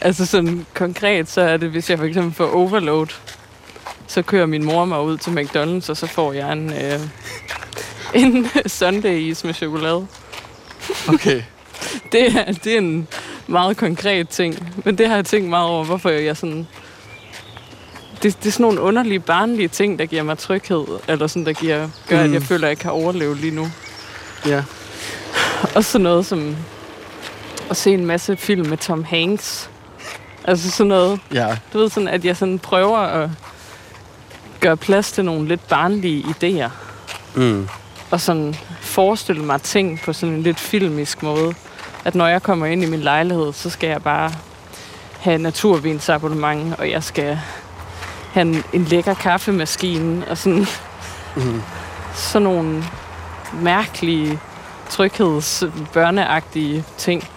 altså 0.00 0.26
sådan 0.26 0.66
konkret, 0.74 1.28
så 1.28 1.40
er 1.40 1.56
det, 1.56 1.70
hvis 1.70 1.90
jeg 1.90 1.98
for 1.98 2.04
eksempel 2.04 2.34
får 2.34 2.54
overload, 2.54 3.06
så 4.06 4.22
kører 4.22 4.46
min 4.46 4.64
mor 4.64 4.84
mig 4.84 5.02
ud 5.02 5.16
til 5.16 5.30
McDonald's, 5.30 5.90
og 5.90 5.96
så 5.96 6.06
får 6.06 6.32
jeg 6.32 6.52
en, 6.52 6.72
øh, 6.72 7.00
en 8.22 8.46
sundae 8.66 9.20
is 9.20 9.44
med 9.44 9.54
chokolade. 9.54 10.06
Okay. 11.08 11.42
Det 12.12 12.36
er, 12.36 12.52
det 12.52 12.74
er 12.74 12.78
en 12.78 13.08
meget 13.46 13.76
konkret 13.76 14.28
ting, 14.28 14.82
men 14.84 14.98
det 14.98 15.08
har 15.08 15.14
jeg 15.14 15.24
tænkt 15.24 15.48
meget 15.48 15.68
over, 15.68 15.84
hvorfor 15.84 16.10
jeg 16.10 16.36
sådan... 16.36 16.66
Det, 18.22 18.36
det 18.42 18.46
er 18.48 18.52
sådan 18.52 18.64
nogle 18.64 18.80
underlige, 18.80 19.20
barnlige 19.20 19.68
ting, 19.68 19.98
der 19.98 20.06
giver 20.06 20.22
mig 20.22 20.38
tryghed, 20.38 20.84
eller 21.08 21.26
sådan, 21.26 21.46
der 21.46 21.52
giver, 21.52 21.88
gør, 22.08 22.16
mm. 22.16 22.22
at 22.22 22.28
Mm. 22.28 22.34
jeg 22.34 22.42
føler, 22.42 22.66
at 22.66 22.70
jeg 22.70 22.78
kan 22.78 22.90
overleve 22.90 23.36
lige 23.36 23.54
nu. 23.54 23.68
Ja. 24.46 24.62
Også 25.74 25.90
sådan 25.90 26.02
noget 26.02 26.26
som 26.26 26.56
at 27.70 27.76
se 27.76 27.90
en 27.94 28.06
masse 28.06 28.36
film 28.36 28.68
med 28.68 28.76
Tom 28.78 29.04
Hanks. 29.04 29.70
Altså 30.44 30.70
sådan 30.70 30.88
noget, 30.88 31.20
Ja. 31.34 31.56
du 31.72 31.78
ved 31.78 31.90
sådan, 31.90 32.08
at 32.08 32.24
jeg 32.24 32.36
sådan 32.36 32.58
prøver 32.58 32.98
at 32.98 33.30
gøre 34.60 34.76
plads 34.76 35.12
til 35.12 35.24
nogle 35.24 35.48
lidt 35.48 35.68
barnlige 35.68 36.24
idéer. 36.24 36.68
Mm. 37.34 37.68
Og 38.10 38.20
sådan 38.20 38.54
forestille 38.80 39.42
mig 39.44 39.62
ting 39.62 40.00
på 40.04 40.12
sådan 40.12 40.34
en 40.34 40.42
lidt 40.42 40.60
filmisk 40.60 41.22
måde. 41.22 41.54
At 42.04 42.14
når 42.14 42.26
jeg 42.26 42.42
kommer 42.42 42.66
ind 42.66 42.82
i 42.82 42.86
min 42.86 43.00
lejlighed, 43.00 43.52
så 43.52 43.70
skal 43.70 43.88
jeg 43.88 44.02
bare 44.02 44.32
have 45.20 45.38
naturvinsabonnement, 45.38 46.74
og 46.78 46.90
jeg 46.90 47.02
skal 47.02 47.38
have 48.32 48.62
en, 48.72 48.84
lækker 48.84 49.14
kaffemaskine, 49.14 50.28
og 50.28 50.38
sådan, 50.38 50.66
Mm. 51.36 51.62
sådan 52.14 52.42
nogle 52.42 52.84
mærkelige, 53.62 54.38
trygheds, 54.90 55.64
børneagtige 55.92 56.84
ting. 56.98 57.28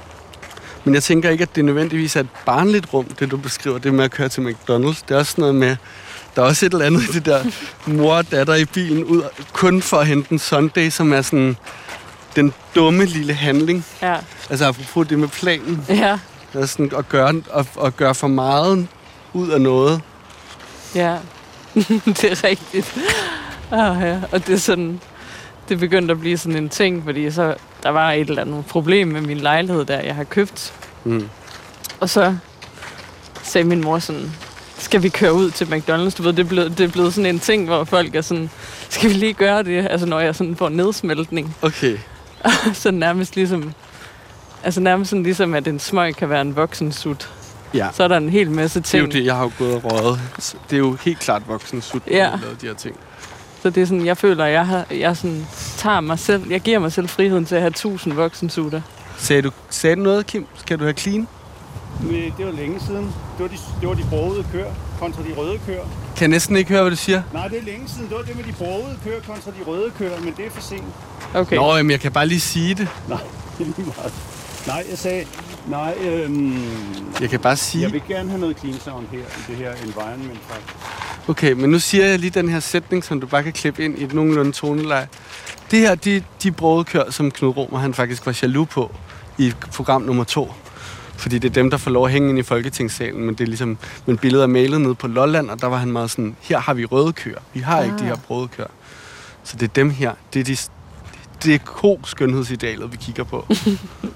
Men 0.84 0.94
jeg 0.94 1.04
tænker 1.04 1.30
ikke, 1.30 1.42
at 1.42 1.56
det 1.56 1.66
nødvendigvis 1.66 2.16
er 2.16 2.20
et 2.20 2.28
barnligt 2.46 2.94
rum, 2.94 3.06
det 3.06 3.32
du 3.32 3.38
beskriver, 3.38 3.78
det 3.78 3.94
med 3.94 4.04
at 4.04 4.12
køre 4.12 4.30
til 4.30 4.42
McDonald's. 4.42 5.02
Det 5.08 5.12
er 5.12 5.18
også 5.18 5.34
noget 5.38 5.56
med, 5.56 5.76
der 6.36 6.42
er 6.42 6.46
også 6.46 6.66
et 6.66 6.74
eller 6.74 6.86
andet 6.86 7.02
i 7.10 7.12
det 7.12 7.26
der 7.26 7.44
mor 7.86 8.14
og 8.16 8.32
datter 8.32 8.56
i 8.56 8.66
bilen, 8.66 9.04
ud, 9.04 9.24
kun 9.54 9.82
for 9.82 9.98
at 9.98 10.08
hente 10.08 10.32
en 10.32 10.40
Sunday, 10.40 10.90
som 10.90 11.14
er 11.14 11.22
sådan 11.22 11.58
den 12.36 12.54
dumme 12.76 13.06
lille 13.06 13.34
handling. 13.34 13.86
Ja, 14.02 14.16
Altså 14.50 14.66
apropos 14.68 15.08
det 15.08 15.20
med 15.20 15.28
planen. 15.28 15.86
ja. 15.90 16.20
Altså 16.54 16.72
sådan 16.74 16.92
at 16.98 17.10
gøre, 17.10 17.34
at, 17.54 17.66
at 17.86 17.98
gøre 17.98 18.16
for 18.16 18.28
meget 18.28 18.88
ud 19.34 19.50
af 19.50 19.62
noget. 19.62 20.02
Ja, 20.96 21.18
det 22.22 22.24
er 22.24 22.44
rigtigt. 22.44 22.98
Ah, 23.72 24.02
ja. 24.02 24.22
Og 24.32 24.48
det 24.48 24.54
er 24.54 24.60
sådan, 24.60 25.02
det 25.70 25.80
begyndte 25.80 26.12
at 26.12 26.20
blive 26.20 26.38
sådan 26.38 26.58
en 26.64 26.70
ting, 26.70 27.04
fordi 27.04 27.32
så, 27.32 27.56
der 27.84 27.90
var 27.90 28.12
et 28.12 28.30
eller 28.30 28.42
andet 28.42 28.66
problem 28.66 29.08
med 29.08 29.22
min 29.22 29.38
lejlighed, 29.38 29.86
der 29.86 30.00
jeg 30.00 30.16
har 30.16 30.24
købt. 30.24 30.74
Mm. 31.04 31.30
Og 32.00 32.10
så 32.10 32.36
sagde 33.44 33.68
min 33.68 33.82
mor 33.82 34.00
sådan, 34.00 34.32
skal 34.78 35.04
vi 35.04 35.10
køre 35.10 35.34
ud 35.34 35.52
til 35.52 35.66
McDonald's? 35.66 36.18
Du 36.18 36.24
ved, 36.24 36.34
det 36.34 36.40
er 36.40 36.50
blevet, 36.50 36.78
det 36.78 36.84
er 36.84 36.92
blevet 36.92 37.14
sådan 37.14 37.36
en 37.36 37.40
ting, 37.40 37.66
hvor 37.66 37.84
folk 37.84 38.16
er 38.16 38.22
sådan, 38.22 38.50
skal 38.90 39.10
vi 39.10 39.16
lige 39.16 39.34
gøre 39.34 39.64
det? 39.64 39.88
Altså 39.90 40.08
når 40.08 40.20
jeg 40.20 40.36
sådan 40.36 40.56
får 40.56 40.70
nedsmeltning. 40.70 41.56
Okay. 41.62 41.98
så 42.74 42.92
nærmest 42.92 43.36
ligesom, 43.36 43.74
altså 44.64 44.82
nærmest 44.82 45.10
sådan 45.10 45.24
ligesom, 45.24 45.54
at 45.54 45.68
en 45.68 45.80
smøg 45.80 46.16
kan 46.16 46.30
være 46.30 46.42
en 46.42 46.56
voksen 46.56 46.92
sut. 46.92 47.30
Ja. 47.76 47.88
Så 47.94 48.04
er 48.04 48.08
der 48.08 48.18
en 48.18 48.30
hel 48.30 48.52
masse 48.52 48.80
Det 48.80 48.94
er 48.94 48.98
jo 49.00 49.04
ting. 49.06 49.14
det, 49.14 49.26
jeg 49.26 49.36
har 49.36 49.44
jo 49.44 49.52
gået 49.58 49.76
og 49.76 49.84
røget. 49.84 50.20
Det 50.70 50.74
er 50.74 50.78
jo 50.78 50.98
helt 51.06 51.20
klart 51.20 51.48
voksen 51.48 51.82
sut, 51.82 52.02
Ja. 52.08 52.32
lavet 52.42 52.62
de 52.62 52.68
her 52.68 52.74
ting. 52.74 52.96
Så 53.62 53.70
det 53.70 53.82
er 53.84 53.86
sådan, 53.86 54.06
jeg 54.06 54.18
føler, 54.18 54.46
at 54.46 54.52
jeg, 54.54 54.68
har, 54.68 54.86
jeg 54.92 55.18
sådan, 55.18 55.48
tager 55.78 56.00
mig 56.00 56.20
selv, 56.20 56.50
jeg 56.52 56.62
giver 56.62 56.80
mig 56.80 56.92
selv 56.92 57.08
friheden 57.10 57.46
til 57.46 57.56
at 57.56 57.62
have 57.62 57.72
tusind 57.72 58.14
voksensutter. 58.14 58.82
Sagde 59.18 59.42
du, 59.42 59.52
sagde 59.70 59.96
du 59.96 60.02
noget, 60.02 60.28
Kim? 60.28 60.46
Skal 60.56 60.80
du 60.80 60.84
have 60.84 60.94
clean? 60.94 61.28
Men 62.02 62.34
det 62.38 62.46
var 62.46 62.52
længe 62.52 62.80
siden. 62.80 63.04
Det 63.06 63.14
var 63.40 63.48
de, 63.48 63.58
det 63.82 63.88
var 63.90 63.94
de 63.96 64.04
brogede 64.10 64.46
køer 64.52 64.72
kontra 65.00 65.22
de 65.22 65.34
røde 65.38 65.60
køer. 65.66 65.82
Kan 66.16 66.22
jeg 66.22 66.28
næsten 66.28 66.56
ikke 66.58 66.70
høre, 66.72 66.82
hvad 66.82 66.92
du 66.92 66.98
siger? 66.98 67.22
Nej, 67.34 67.48
det 67.48 67.58
er 67.60 67.64
længe 67.64 67.88
siden. 67.90 68.08
Det 68.10 68.18
var 68.18 68.24
det 68.24 68.36
med 68.36 68.44
de 68.44 68.52
brogede 68.54 68.98
køer 69.04 69.22
kontra 69.28 69.52
de 69.52 69.64
røde 69.72 69.92
køer, 69.98 70.20
men 70.22 70.34
det 70.38 70.46
er 70.46 70.50
for 70.52 70.62
sent. 70.62 70.84
Okay. 71.34 71.56
Nå, 71.56 71.76
jamen, 71.76 71.92
jeg 71.92 72.00
kan 72.00 72.12
bare 72.12 72.28
lige 72.28 72.40
sige 72.40 72.76
det. 72.76 72.88
Nej, 73.10 73.20
det 73.58 73.68
er 73.68 73.72
lige 73.78 73.94
meget. 73.98 74.14
Nej, 74.68 74.86
jeg 74.90 74.98
sagde, 74.98 75.26
nej, 75.68 75.96
øhm, 76.02 76.58
Jeg 77.22 77.30
kan 77.30 77.40
bare 77.40 77.56
sige... 77.56 77.82
jeg 77.84 77.92
vil 77.94 78.02
gerne 78.08 78.30
have 78.30 78.40
noget 78.42 78.60
clean 78.60 78.80
sound 78.80 79.06
her 79.12 79.20
i 79.20 79.42
det 79.52 79.56
her 79.56 79.74
environment. 79.86 80.40
faktisk. 80.48 80.76
Okay, 81.30 81.52
men 81.52 81.70
nu 81.70 81.80
siger 81.80 82.06
jeg 82.06 82.20
lige 82.20 82.30
den 82.30 82.50
her 82.50 82.60
sætning, 82.60 83.04
som 83.04 83.22
du 83.22 83.28
bare 83.28 83.44
kan 83.44 83.54
klippe 83.54 83.86
ind 83.86 84.00
i 84.00 84.04
et 84.04 84.14
nogenlunde 84.14 84.52
toneleje. 84.52 85.08
Det 85.72 85.80
her, 85.80 85.96
de, 85.96 86.24
de 86.44 86.52
brødkør, 86.52 87.12
som 87.12 87.32
Knud 87.32 87.58
Romer, 87.58 87.80
han 87.80 87.94
faktisk 87.94 88.26
var 88.26 88.40
jaloux 88.42 88.70
på 88.70 88.96
i 89.38 89.54
program 89.74 90.02
nummer 90.02 90.24
to. 90.24 90.54
Fordi 91.18 91.40
det 91.40 91.50
er 91.50 91.54
dem, 91.54 91.70
der 91.70 91.78
får 91.78 91.92
lov 91.92 92.06
at 92.06 92.12
hænge 92.12 92.30
ind 92.30 92.40
i 92.40 92.44
Folketingssalen, 92.44 93.26
men 93.26 93.36
det 93.36 93.42
er 93.42 93.48
ligesom, 93.48 93.78
men 94.06 94.18
billedet 94.18 94.44
er 94.44 94.48
malet 94.48 94.82
ned 94.82 94.94
på 94.96 95.08
Lolland, 95.08 95.50
og 95.50 95.62
der 95.62 95.68
var 95.68 95.78
han 95.78 95.92
meget 95.92 96.12
sådan, 96.12 96.36
her 96.42 96.60
har 96.60 96.74
vi 96.74 96.86
røde 96.86 97.14
køer. 97.14 97.40
Vi 97.54 97.60
har 97.60 97.82
ikke 97.84 97.96
de 97.96 98.02
Ah. 98.02 98.08
her 98.08 98.16
brøde 98.16 98.48
køer. 98.48 98.68
Så 99.44 99.56
det 99.58 99.64
er 99.64 99.74
dem 99.74 99.90
her. 99.90 100.12
Det 100.34 100.40
er, 100.40 100.44
de, 100.44 100.58
det 101.44 101.56
er 101.56 101.60
ko-skønhedsidealet, 101.66 102.92
vi 102.92 102.98
kigger 102.98 103.24
på. 103.24 103.46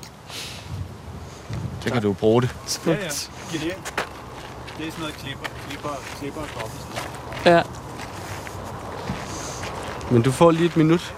Så 1.81 1.89
kan 1.89 2.01
du 2.01 2.13
bruge 2.13 2.41
det. 2.41 2.49
Ja, 2.85 2.91
ja. 2.91 2.97
Genialt. 3.51 3.93
Det 4.77 4.87
er 4.87 4.91
sådan 4.91 4.99
noget 4.99 5.15
klipper, 5.15 5.45
klipper, 5.67 5.89
klipper 6.19 6.41
og 6.41 6.47
dobbelt. 6.61 6.81
Ja. 7.45 7.61
Men 10.11 10.21
du 10.21 10.31
får 10.31 10.51
lige 10.51 10.65
et 10.65 10.77
minut. 10.77 11.15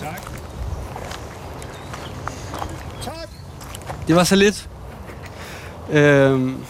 Tak. 0.00 0.20
Tak. 3.02 3.28
Det 4.06 4.16
var 4.16 4.24
så 4.24 4.36
lidt. 4.36 4.68
Øhm, 5.90 6.64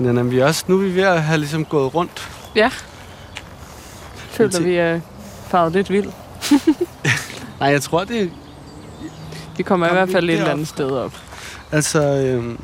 men 0.00 0.18
er 0.18 0.22
vi 0.22 0.42
også, 0.42 0.64
nu 0.68 0.74
er 0.74 0.82
vi 0.82 0.94
ved 0.94 1.02
at 1.02 1.22
have 1.22 1.38
ligesom 1.38 1.64
gået 1.64 1.94
rundt. 1.94 2.30
Ja. 2.54 2.70
Føler, 4.16 4.50
til- 4.50 4.64
vi 4.64 4.74
er 4.76 5.00
farvet 5.48 5.72
lidt 5.72 5.90
vildt. 5.90 6.14
Nej, 7.60 7.68
jeg 7.70 7.82
tror, 7.82 8.04
det 8.04 8.22
er... 8.22 8.26
Vi 9.56 9.62
kommer 9.62 9.88
i 9.88 9.92
hvert 9.92 10.10
fald 10.10 10.30
et 10.30 10.34
eller 10.38 10.50
andet 10.50 10.68
sted 10.68 10.90
op. 10.90 11.12
Altså, 11.72 12.02
øhm, 12.02 12.60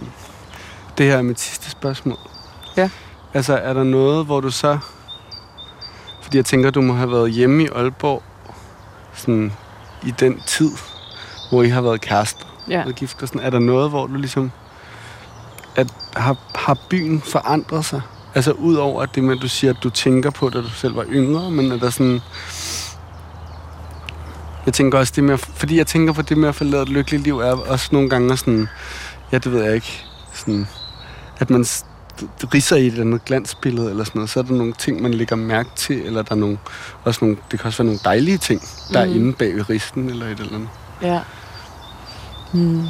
det 0.99 1.07
her 1.07 1.17
er 1.17 1.23
mit 1.23 1.41
sidste 1.41 1.71
spørgsmål. 1.71 2.19
Ja. 2.77 2.91
Altså, 3.35 3.55
er 3.57 3.73
der 3.73 3.83
noget, 3.85 4.27
hvor 4.27 4.41
du 4.41 4.51
så... 4.51 4.79
Fordi 6.23 6.37
jeg 6.37 6.45
tænker, 6.45 6.71
du 6.71 6.81
må 6.83 6.93
have 6.95 7.11
været 7.13 7.31
hjemme 7.33 7.63
i 7.65 7.69
Aalborg 7.75 8.23
sådan 9.15 9.53
i 10.07 10.11
den 10.11 10.41
tid, 10.47 10.71
hvor 11.51 11.63
I 11.63 11.69
har 11.69 11.81
været 11.81 12.01
kærester 12.01 12.45
Ja. 12.69 12.83
og 12.87 12.93
gift 12.93 13.23
og 13.23 13.29
sådan. 13.29 13.41
Er 13.43 13.51
der 13.51 13.59
noget, 13.59 13.91
hvor 13.91 14.07
du 14.07 14.15
ligesom... 14.15 14.51
At, 15.77 15.87
har, 16.17 16.37
har 16.67 16.77
byen 16.91 17.21
forandret 17.21 17.85
sig? 17.85 18.01
Altså, 18.35 18.53
udover 18.53 19.07
det 19.07 19.31
at 19.31 19.39
du 19.43 19.49
siger, 19.49 19.71
at 19.73 19.83
du 19.83 19.91
tænker 19.91 20.31
på, 20.31 20.49
da 20.49 20.59
du 20.61 20.69
selv 20.69 20.97
var 20.97 21.05
yngre, 21.05 21.51
men 21.51 21.73
er 21.73 21.77
der 21.77 21.91
sådan... 21.91 22.21
Jeg 24.67 24.75
tænker 24.75 24.99
også 24.99 25.13
det 25.17 25.25
med, 25.25 25.35
at, 25.35 25.41
fordi 25.41 25.79
jeg 25.79 25.87
tænker 25.87 26.13
på 26.13 26.23
det 26.23 26.39
med 26.39 26.49
at 26.49 26.55
forlade 26.55 26.83
et 26.83 26.89
lykkeligt 26.89 27.23
liv, 27.23 27.39
er 27.39 27.53
også 27.53 27.89
nogle 27.93 28.09
gange 28.11 28.37
sådan, 28.37 28.69
ja, 29.33 29.39
det 29.39 29.53
ved 29.53 29.65
jeg 29.65 29.75
ikke, 29.75 30.05
sådan, 30.35 30.67
at 31.39 31.51
man 31.51 31.65
ridser 32.55 32.77
i 32.77 32.81
et 32.81 32.87
eller 32.87 33.01
andet 33.01 33.25
glansbillede 33.25 33.91
eller 33.91 34.05
sådan 34.05 34.19
noget, 34.19 34.31
så 34.31 34.39
er 34.39 34.43
der 34.45 34.55
nogle 34.55 34.73
ting, 34.73 35.03
man 35.03 35.15
lægger 35.15 35.37
mærke 35.37 35.69
til, 35.77 36.03
eller 36.07 36.23
der 36.23 36.33
er 36.33 36.39
nogle, 36.39 36.59
også 37.05 37.19
nogle, 37.25 37.37
det 37.51 37.59
kan 37.61 37.67
også 37.67 37.83
være 37.83 37.87
nogle 37.87 38.01
dejlige 38.05 38.39
ting, 38.39 38.63
der 38.93 39.01
er 39.01 39.07
Mhm. 39.07 39.15
inde 39.17 39.33
bag 39.33 39.55
ved 39.57 39.71
risten 39.71 40.11
eller 40.11 40.27
et 40.27 40.41
eller 40.41 40.55
andet. 40.55 40.69
Ja. 41.03 41.21
Hmm. 42.53 42.87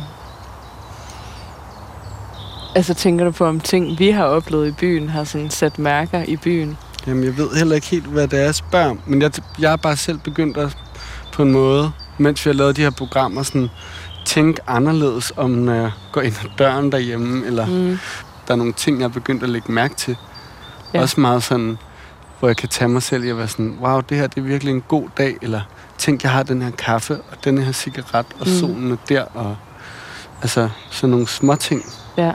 Altså 2.75 2.95
tænker 2.95 3.25
du 3.25 3.31
på, 3.31 3.47
om 3.47 3.61
ting, 3.61 3.99
vi 3.99 4.11
har 4.11 4.25
oplevet 4.25 4.69
i 4.69 4.71
byen, 4.71 5.09
har 5.09 5.25
sådan 5.25 5.51
sat 5.51 5.79
mærker 5.79 6.25
i 6.29 6.37
byen? 6.37 6.79
Jamen, 7.07 7.25
jeg 7.25 7.37
ved 7.37 7.51
heller 7.51 7.75
ikke 7.75 7.87
helt, 7.87 8.07
hvad 8.07 8.29
det 8.29 8.39
er, 8.39 8.45
jeg 8.45 8.55
spørger. 8.55 8.95
Men 9.07 9.23
jeg, 9.23 9.31
jeg 9.59 9.73
er 9.73 9.77
bare 9.77 9.97
selv 9.97 10.19
begyndt 10.19 10.57
at, 10.57 10.77
på 11.33 11.43
en 11.43 11.53
måde, 11.53 11.93
mens 12.19 12.47
vi 12.47 12.49
har 12.49 12.55
lavet 12.55 12.77
de 12.77 12.83
her 12.83 12.91
programmer, 12.91 13.43
sådan, 13.43 13.69
tænke 14.25 14.61
anderledes 14.67 15.33
om, 15.37 15.51
når 15.51 15.73
jeg 15.75 15.91
går 16.13 16.21
ind 16.21 16.35
ad 16.45 16.49
døren 16.59 16.93
derhjemme, 16.93 17.47
eller 17.47 17.67
mm. 17.67 17.99
Der 18.49 18.55
er 18.55 18.57
nogle 18.57 18.73
ting, 18.73 18.99
jeg 18.99 19.05
er 19.05 19.09
begyndt 19.09 19.43
at 19.43 19.49
lægge 19.49 19.73
mærke 19.73 19.95
til. 19.95 20.17
Ja. 20.95 21.01
Også 21.01 21.21
meget 21.21 21.43
sådan, 21.43 21.79
hvor 22.39 22.49
jeg 22.49 22.57
kan 22.57 22.69
tage 22.69 22.89
mig 22.89 23.03
selv 23.03 23.25
i 23.25 23.29
at 23.29 23.37
være 23.37 23.49
sådan, 23.49 23.79
wow, 23.81 24.01
det 24.01 24.17
her 24.17 24.27
det 24.27 24.39
er 24.39 24.45
virkelig 24.45 24.75
en 24.75 24.83
god 24.89 25.09
dag, 25.19 25.37
eller 25.43 25.61
tænk, 25.99 26.23
jeg 26.23 26.31
har 26.31 26.43
den 26.43 26.63
her 26.63 26.71
kaffe, 26.71 27.15
og 27.15 27.45
den 27.45 27.59
her 27.59 27.73
cigaret, 27.73 28.27
og 28.41 28.47
mm. 28.47 28.53
solen 28.53 28.93
er 28.93 28.97
der, 29.09 29.25
og 29.35 29.57
altså 30.43 30.69
sådan 30.91 31.11
nogle 31.11 31.29
små 31.29 31.55
ting. 31.55 31.85
Ja. 32.17 32.33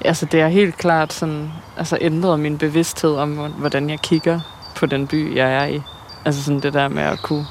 Altså 0.00 0.26
det 0.26 0.40
er 0.40 0.48
helt 0.48 0.76
klart 0.76 1.12
sådan, 1.12 1.52
altså 1.76 1.98
ændret 2.00 2.40
min 2.40 2.58
bevidsthed 2.58 3.14
om, 3.16 3.36
hvordan 3.36 3.90
jeg 3.90 4.00
kigger 4.00 4.40
på 4.76 4.86
den 4.86 5.06
by, 5.06 5.36
jeg 5.36 5.54
er 5.54 5.64
i. 5.64 5.82
Altså 6.24 6.42
sådan 6.42 6.60
det 6.60 6.72
der 6.72 6.88
med 6.88 7.02
at 7.02 7.22
kunne 7.22 7.46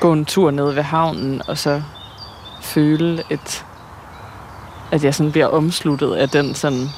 gå 0.00 0.12
en 0.12 0.24
tur 0.24 0.50
ned 0.50 0.72
ved 0.72 0.82
havnen, 0.82 1.42
og 1.48 1.58
så 1.58 1.82
føle 2.60 3.22
et, 3.30 3.64
at 4.90 5.04
jeg 5.04 5.14
sådan 5.14 5.32
bliver 5.32 5.46
omsluttet 5.46 6.14
af 6.14 6.28
den 6.28 6.54
sådan 6.54 6.88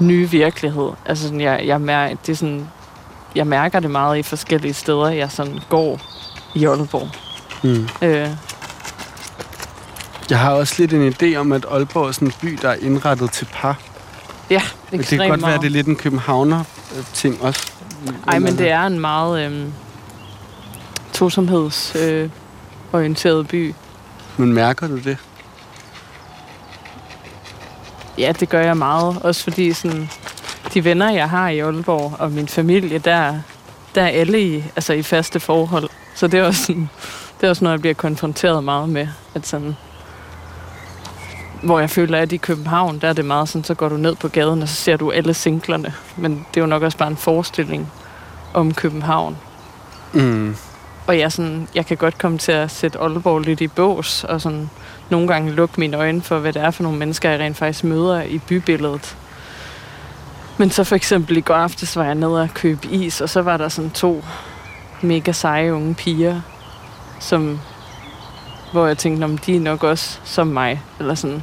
nye 0.00 0.30
virkelighed. 0.30 0.90
Altså 1.06 1.24
sådan, 1.24 1.40
jeg, 1.40 1.62
jeg, 1.66 1.80
mær, 1.80 2.08
det 2.08 2.28
er 2.28 2.36
sådan, 2.36 2.68
jeg 3.34 3.46
mærker 3.46 3.80
det 3.80 3.90
meget 3.90 4.18
i 4.18 4.22
forskellige 4.22 4.74
steder, 4.74 5.08
jeg 5.08 5.30
sådan 5.30 5.60
går 5.68 6.00
i 6.54 6.66
Aalborg. 6.66 7.08
Mm. 7.62 7.88
Øh, 8.02 8.28
Jeg 10.32 10.40
har 10.40 10.52
også 10.52 10.74
lidt 10.78 10.92
en 10.92 11.12
idé 11.12 11.36
om, 11.36 11.52
at 11.52 11.66
Aalborg 11.70 12.08
er 12.08 12.12
sådan 12.12 12.28
en 12.28 12.34
by, 12.40 12.58
der 12.62 12.68
er 12.68 12.74
indrettet 12.74 13.30
til 13.30 13.48
par. 13.52 13.78
ja, 14.50 14.62
Men 14.90 15.00
det 15.00 15.08
kan 15.08 15.28
godt 15.28 15.42
være, 15.42 15.54
at 15.54 15.60
det 15.60 15.66
er 15.66 15.70
lidt 15.70 15.86
en 15.86 15.96
københavner-ting 15.96 17.42
også. 17.42 17.72
Ej, 18.28 18.38
men 18.38 18.58
det 18.58 18.70
er 18.70 18.82
en 18.82 19.00
meget 19.00 19.46
øhm, 19.46 19.72
tosomhedsorienteret 21.12 22.22
øh, 22.22 22.30
orienteret 22.92 23.48
by. 23.48 23.74
Men 24.36 24.52
mærker 24.52 24.88
du 24.88 24.98
det? 24.98 25.16
Ja, 28.18 28.32
det 28.40 28.48
gør 28.48 28.60
jeg 28.60 28.76
meget. 28.76 29.18
Også 29.22 29.42
fordi 29.42 29.72
sådan, 29.72 30.10
de 30.74 30.84
venner, 30.84 31.10
jeg 31.10 31.30
har 31.30 31.48
i 31.48 31.58
Aalborg, 31.58 32.16
og 32.18 32.32
min 32.32 32.48
familie, 32.48 32.98
der, 32.98 33.34
der 33.94 34.02
er 34.02 34.08
alle 34.08 34.42
i, 34.42 34.64
altså 34.76 34.92
i 34.92 35.02
faste 35.02 35.40
forhold. 35.40 35.88
Så 36.14 36.26
det 36.26 36.40
er 36.40 36.44
også, 36.44 36.64
sådan, 36.64 36.90
det 37.40 37.46
er 37.46 37.50
også 37.50 37.64
noget, 37.64 37.72
jeg 37.72 37.80
bliver 37.80 37.94
konfronteret 37.94 38.64
meget 38.64 38.88
med. 38.88 39.08
At 39.34 39.46
sådan, 39.46 39.76
hvor 41.62 41.78
jeg 41.78 41.90
føler, 41.90 42.18
at 42.18 42.32
i 42.32 42.36
København, 42.36 42.98
der 42.98 43.08
er 43.08 43.12
det 43.12 43.24
meget 43.24 43.48
sådan, 43.48 43.64
så 43.64 43.74
går 43.74 43.88
du 43.88 43.96
ned 43.96 44.14
på 44.14 44.28
gaden, 44.28 44.62
og 44.62 44.68
så 44.68 44.74
ser 44.74 44.96
du 44.96 45.10
alle 45.10 45.34
singlerne. 45.34 45.94
Men 46.16 46.32
det 46.32 46.56
er 46.56 46.60
jo 46.60 46.66
nok 46.66 46.82
også 46.82 46.98
bare 46.98 47.08
en 47.08 47.16
forestilling 47.16 47.92
om 48.54 48.74
København. 48.74 49.36
Mm. 50.12 50.56
Og 51.06 51.18
jeg, 51.18 51.32
sådan, 51.32 51.68
jeg 51.74 51.86
kan 51.86 51.96
godt 51.96 52.18
komme 52.18 52.38
til 52.38 52.52
at 52.52 52.70
sætte 52.70 52.98
Aalborg 52.98 53.40
lidt 53.40 53.60
i 53.60 53.68
bås, 53.68 54.24
og 54.24 54.40
sådan 54.40 54.70
nogle 55.10 55.28
gange 55.28 55.52
lukke 55.52 55.80
mine 55.80 55.96
øjne 55.96 56.22
for, 56.22 56.38
hvad 56.38 56.52
det 56.52 56.62
er 56.62 56.70
for 56.70 56.82
nogle 56.82 56.98
mennesker, 56.98 57.30
jeg 57.30 57.40
rent 57.40 57.56
faktisk 57.56 57.84
møder 57.84 58.22
i 58.22 58.38
bybilledet. 58.38 59.16
Men 60.58 60.70
så 60.70 60.84
for 60.84 60.96
eksempel 60.96 61.36
i 61.36 61.40
går 61.40 61.54
aftes 61.54 61.96
var 61.96 62.04
jeg 62.04 62.14
nede 62.14 62.42
og 62.42 62.48
købe 62.54 62.88
is, 62.88 63.20
og 63.20 63.28
så 63.28 63.42
var 63.42 63.56
der 63.56 63.68
sådan 63.68 63.90
to 63.90 64.24
mega 65.02 65.32
seje 65.32 65.74
unge 65.74 65.94
piger, 65.94 66.40
som, 67.20 67.60
hvor 68.72 68.86
jeg 68.86 68.98
tænkte, 68.98 69.24
om 69.24 69.38
de 69.38 69.56
er 69.56 69.60
nok 69.60 69.84
også 69.84 70.18
som 70.24 70.46
mig. 70.46 70.82
Eller 70.98 71.14
sådan. 71.14 71.42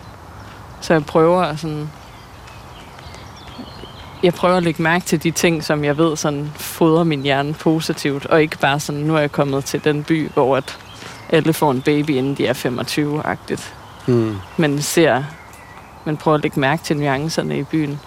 Så 0.82 0.94
jeg 0.94 1.06
prøver 1.06 1.42
at 1.42 1.60
sådan 1.60 1.90
jeg 4.24 4.34
prøver 4.34 4.58
at 4.58 4.64
lægge 4.64 4.84
mærke 4.84 5.06
til 5.06 5.24
de 5.24 5.32
ting, 5.32 5.64
som 5.64 5.84
jeg 5.84 5.98
ved 5.98 6.16
sådan 6.18 6.52
fodrer 6.56 7.04
min 7.04 7.22
hjerne 7.22 7.54
positivt, 7.54 8.26
og 8.26 8.42
ikke 8.42 8.58
bare 8.58 8.80
sådan, 8.80 9.02
nu 9.02 9.16
er 9.16 9.20
jeg 9.20 9.32
kommet 9.32 9.66
til 9.66 9.84
den 9.84 10.04
by, 10.04 10.30
hvor 10.30 10.58
at 10.58 10.78
alle 11.30 11.54
får 11.54 11.72
en 11.72 11.82
baby, 11.82 12.10
inden 12.10 12.36
de 12.36 12.48
er 12.48 12.54
25-agtigt. 12.54 13.74
Mm. 14.08 14.38
Men 14.58 14.82
ser, 14.82 15.24
man 16.06 16.18
prøver 16.18 16.36
at 16.36 16.44
lægge 16.44 16.60
mærke 16.60 16.84
til 16.84 16.98
nuancerne 16.98 17.60
i 17.60 17.64
byen. 17.64 18.00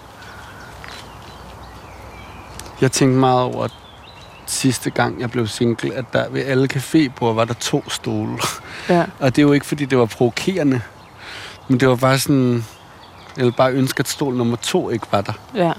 Jeg 2.81 2.91
tænkte 2.91 3.19
meget 3.19 3.41
over, 3.41 3.63
at 3.63 3.71
sidste 4.45 4.89
gang 4.89 5.21
jeg 5.21 5.31
blev 5.31 5.47
single, 5.47 5.93
at 5.95 6.05
der 6.13 6.29
ved 6.29 6.45
alle 6.45 6.69
cafébord 6.73 7.33
var 7.33 7.45
der 7.45 7.53
to 7.53 7.89
stole. 7.89 8.37
Ja, 8.89 9.05
Og 9.19 9.35
det 9.35 9.41
er 9.41 9.43
jo 9.43 9.51
ikke, 9.51 9.65
fordi 9.65 9.85
det 9.85 9.97
var 9.97 10.05
provokerende. 10.05 10.81
Men 11.67 11.79
det 11.79 11.87
var 11.89 11.95
bare 11.95 12.19
sådan... 12.19 12.65
Jeg 13.37 13.43
ville 13.45 13.55
bare 13.57 13.71
ønske, 13.71 13.99
at 13.99 14.07
stol 14.07 14.35
nummer 14.35 14.55
to 14.55 14.89
ikke 14.89 15.07
var 15.11 15.21
der. 15.21 15.33
ja, 15.55 15.71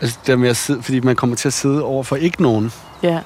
Altså 0.00 0.18
det 0.20 0.26
der 0.26 0.36
med 0.36 0.48
at 0.48 0.56
sidde, 0.56 0.82
fordi 0.82 1.00
man 1.00 1.16
kommer 1.16 1.36
til 1.36 1.48
at 1.48 1.52
sidde 1.52 1.82
over 1.82 2.02
for 2.02 2.16
ikke 2.16 2.42
nogen. 2.42 2.72
ja. 3.02 3.20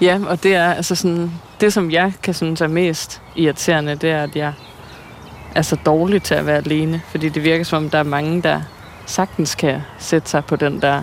Ja, 0.00 0.20
og 0.26 0.42
det 0.42 0.54
er 0.54 0.72
altså 0.72 0.94
sådan, 0.94 1.32
det 1.60 1.72
som 1.72 1.90
jeg 1.90 2.12
kan 2.22 2.34
synes 2.34 2.60
er 2.60 2.66
mest 2.66 3.22
irriterende, 3.36 3.94
det 3.94 4.10
er, 4.10 4.22
at 4.22 4.36
jeg 4.36 4.52
er 5.54 5.62
så 5.62 5.76
dårlig 5.86 6.22
til 6.22 6.34
at 6.34 6.46
være 6.46 6.56
alene. 6.56 7.02
Fordi 7.10 7.28
det 7.28 7.44
virker 7.44 7.64
som 7.64 7.84
om, 7.84 7.90
der 7.90 7.98
er 7.98 8.02
mange, 8.02 8.42
der 8.42 8.60
sagtens 9.06 9.54
kan 9.54 9.80
sætte 9.98 10.30
sig 10.30 10.44
på 10.44 10.56
den 10.56 10.82
der 10.82 11.02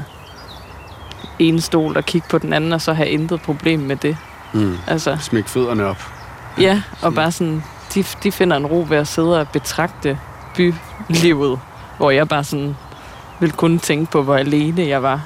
ene 1.39 1.61
stol 1.61 1.97
og 1.97 2.05
kigge 2.05 2.27
på 2.29 2.37
den 2.37 2.53
anden, 2.53 2.73
og 2.73 2.81
så 2.81 2.93
have 2.93 3.09
intet 3.09 3.41
problem 3.41 3.79
med 3.79 3.95
det. 3.95 4.17
Mm. 4.53 4.77
Altså, 4.87 5.17
Smæk 5.21 5.47
fødderne 5.47 5.85
op. 5.85 6.03
ja, 6.59 6.81
og 7.01 7.13
bare 7.13 7.31
sådan, 7.31 7.63
de, 7.95 8.05
de 8.23 8.31
finder 8.31 8.57
en 8.57 8.65
ro 8.65 8.85
ved 8.89 8.97
at 8.97 9.07
sidde 9.07 9.39
og 9.39 9.49
betragte 9.49 10.19
bylivet, 10.55 11.59
hvor 11.97 12.11
jeg 12.11 12.27
bare 12.27 12.43
sådan 12.43 12.77
vil 13.39 13.51
kun 13.51 13.79
tænke 13.79 14.11
på, 14.11 14.23
hvor 14.23 14.35
alene 14.35 14.87
jeg 14.87 15.03
var. 15.03 15.21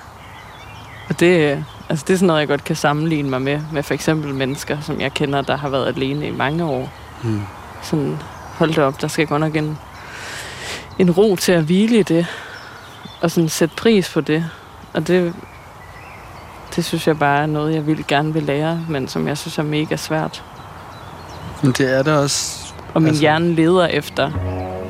Og 1.10 1.20
det, 1.20 1.66
altså 1.90 2.06
det 2.08 2.14
er 2.14 2.18
sådan 2.18 2.28
noget, 2.28 2.40
jeg 2.40 2.48
godt 2.48 2.64
kan 2.64 2.76
sammenligne 2.76 3.30
mig 3.30 3.42
med, 3.42 3.62
med 3.72 3.84
for 3.84 3.94
eksempel 3.94 4.36
mennesker, 4.36 4.78
som 4.82 5.02
jeg 5.02 5.14
kender, 5.14 5.42
der 5.42 5.58
har 5.58 5.70
været 5.70 5.88
alene 5.88 6.28
i 6.28 6.32
mange 6.32 6.66
år. 6.66 6.90
Mm. 7.24 7.42
Sådan, 7.82 8.18
hold 8.58 8.74
da 8.74 8.84
op, 8.84 9.02
der 9.02 9.08
skal 9.08 9.28
godt 9.28 9.40
nok 9.40 9.56
en, 9.56 9.78
en 11.00 11.12
ro 11.12 11.36
til 11.36 11.52
at 11.52 11.64
hvile 11.64 12.00
i 12.00 12.04
det, 12.04 12.28
og 13.22 13.32
sådan 13.32 13.50
sætte 13.50 13.76
pris 13.76 14.14
på 14.14 14.22
det. 14.22 14.46
Og 14.94 15.08
det, 15.08 15.34
det 16.76 16.86
synes 16.86 17.08
jeg 17.08 17.20
bare 17.20 17.42
er 17.42 17.46
noget, 17.46 17.76
jeg 17.76 17.88
vil 17.88 18.06
gerne 18.08 18.34
vil 18.34 18.44
lære, 18.44 18.82
men 18.90 19.08
som 19.08 19.28
jeg 19.28 19.38
synes 19.38 19.58
er 19.58 19.64
mega 19.64 19.96
svært. 19.96 20.44
Men 21.62 21.72
det 21.72 21.98
er 21.98 22.04
der 22.04 22.18
også... 22.18 22.59
Og 22.94 23.02
min 23.02 23.08
Altså- 23.08 23.22
hjerne 23.22 23.54
leder 23.56 23.88
efter 23.88 24.32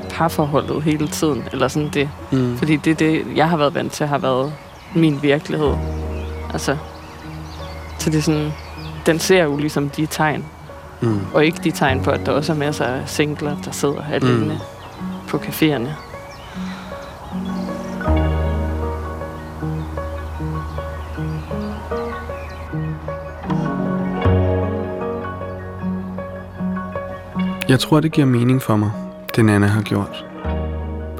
parforholdet 0.09 0.83
hele 0.83 1.07
tiden, 1.07 1.43
eller 1.51 1.67
sådan 1.67 1.89
det. 1.93 2.09
Mm. 2.31 2.57
Fordi 2.57 2.75
det 2.75 2.99
det, 2.99 3.23
jeg 3.35 3.49
har 3.49 3.57
været 3.57 3.75
vant 3.75 3.91
til, 3.91 4.07
har 4.07 4.17
været 4.17 4.53
min 4.95 5.19
virkelighed. 5.21 5.73
Altså, 6.53 6.77
så 7.99 8.09
det 8.09 8.17
er 8.17 8.21
sådan, 8.21 8.51
den 9.05 9.19
ser 9.19 9.43
jo 9.43 9.57
ligesom 9.57 9.89
de 9.89 10.05
tegn, 10.05 10.45
Mm. 11.01 11.19
og 11.33 11.45
ikke 11.45 11.57
de 11.63 11.71
tegn 11.71 12.03
på, 12.03 12.11
at 12.11 12.25
der 12.25 12.31
også 12.31 12.53
er 12.53 12.57
masser 12.57 12.85
af 12.85 13.01
singler, 13.05 13.55
der 13.65 13.71
sidder 13.71 14.01
alene 14.13 14.53
Mm. 14.53 15.07
på 15.27 15.37
caféerne. 15.37 15.89
Jeg 27.69 27.79
tror, 27.79 27.99
det 27.99 28.11
giver 28.11 28.27
mening 28.27 28.61
for 28.61 28.75
mig, 28.75 28.91
det 29.35 29.45
Nana 29.45 29.67
har 29.67 29.81
gjort. 29.81 30.25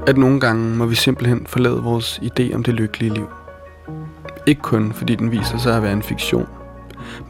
At 0.07 0.17
nogle 0.17 0.39
gange 0.39 0.75
må 0.75 0.85
vi 0.85 0.95
simpelthen 0.95 1.45
forlade 1.47 1.81
vores 1.83 2.19
idé 2.23 2.55
om 2.55 2.63
det 2.63 2.73
lykkelige 2.73 3.13
liv. 3.13 3.29
Ikke 4.45 4.61
kun 4.61 4.93
fordi 4.93 5.15
den 5.15 5.31
viser 5.31 5.57
sig 5.57 5.75
at 5.75 5.83
være 5.83 5.93
en 5.93 6.03
fiktion, 6.03 6.47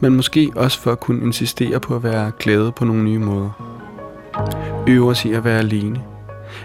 men 0.00 0.16
måske 0.16 0.52
også 0.56 0.80
for 0.80 0.92
at 0.92 1.00
kunne 1.00 1.22
insistere 1.22 1.80
på 1.80 1.96
at 1.96 2.02
være 2.02 2.32
glade 2.38 2.72
på 2.72 2.84
nogle 2.84 3.02
nye 3.02 3.18
måder. 3.18 3.50
Øve 4.88 5.10
os 5.10 5.24
i 5.24 5.32
at 5.32 5.44
være 5.44 5.58
alene. 5.58 6.02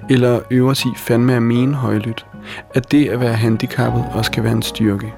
Eller 0.09 0.39
øve 0.51 0.69
os 0.69 0.85
i 0.85 0.89
fandme 0.97 1.35
at 1.35 1.43
mene 1.43 1.75
højlydt, 1.75 2.25
at 2.73 2.91
det 2.91 3.09
at 3.09 3.19
være 3.19 3.33
handicappet 3.33 4.05
også 4.13 4.31
kan 4.31 4.43
være 4.43 4.53
en 4.53 4.61
styrke. 4.61 5.13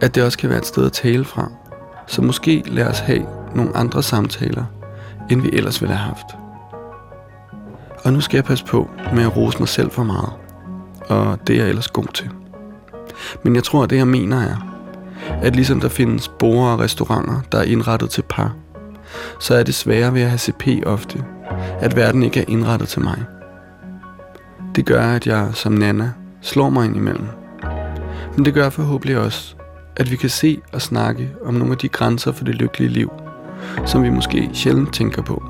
At 0.00 0.14
det 0.14 0.24
også 0.24 0.38
kan 0.38 0.48
være 0.48 0.58
et 0.58 0.66
sted 0.66 0.86
at 0.86 0.92
tale 0.92 1.24
fra, 1.24 1.50
så 2.06 2.22
måske 2.22 2.62
lad 2.66 2.86
os 2.86 2.98
have 2.98 3.26
nogle 3.54 3.76
andre 3.76 4.02
samtaler, 4.02 4.64
end 5.30 5.40
vi 5.40 5.50
ellers 5.52 5.80
ville 5.80 5.94
have 5.94 6.08
haft. 6.08 6.26
Og 8.04 8.12
nu 8.12 8.20
skal 8.20 8.36
jeg 8.36 8.44
passe 8.44 8.64
på 8.64 8.90
med 9.14 9.22
at 9.22 9.36
rose 9.36 9.58
mig 9.58 9.68
selv 9.68 9.90
for 9.90 10.02
meget. 10.02 10.32
Og 11.08 11.38
det 11.46 11.56
er 11.56 11.60
jeg 11.60 11.68
ellers 11.68 11.88
god 11.88 12.06
til. 12.14 12.30
Men 13.42 13.54
jeg 13.54 13.64
tror, 13.64 13.82
at 13.82 13.90
det 13.90 13.96
jeg 13.96 14.08
mener 14.08 14.40
er, 14.40 14.56
at 15.42 15.56
ligesom 15.56 15.80
der 15.80 15.88
findes 15.88 16.28
borer 16.28 16.72
og 16.72 16.80
restauranter, 16.80 17.40
der 17.52 17.58
er 17.58 17.62
indrettet 17.62 18.10
til 18.10 18.22
par, 18.22 18.54
så 19.40 19.54
er 19.54 19.62
det 19.62 19.74
sværere 19.74 20.14
ved 20.14 20.22
at 20.22 20.28
have 20.28 20.38
CP 20.38 20.66
ofte, 20.86 21.24
at 21.80 21.96
verden 21.96 22.22
ikke 22.22 22.40
er 22.40 22.44
indrettet 22.48 22.88
til 22.88 23.02
mig. 23.02 23.24
Det 24.74 24.86
gør, 24.86 25.02
at 25.02 25.26
jeg 25.26 25.48
som 25.52 25.72
Nana 25.72 26.12
slår 26.40 26.70
mig 26.70 26.84
ind 26.84 26.96
imellem. 26.96 27.26
Men 28.36 28.44
det 28.44 28.54
gør 28.54 28.70
forhåbentlig 28.70 29.18
også, 29.18 29.54
at 29.96 30.10
vi 30.10 30.16
kan 30.16 30.30
se 30.30 30.60
og 30.72 30.82
snakke 30.82 31.30
om 31.44 31.54
nogle 31.54 31.72
af 31.72 31.78
de 31.78 31.88
grænser 31.88 32.32
for 32.32 32.44
det 32.44 32.54
lykkelige 32.54 32.90
liv, 32.90 33.10
som 33.86 34.02
vi 34.02 34.10
måske 34.10 34.50
sjældent 34.52 34.94
tænker 34.94 35.22
på. 35.22 35.42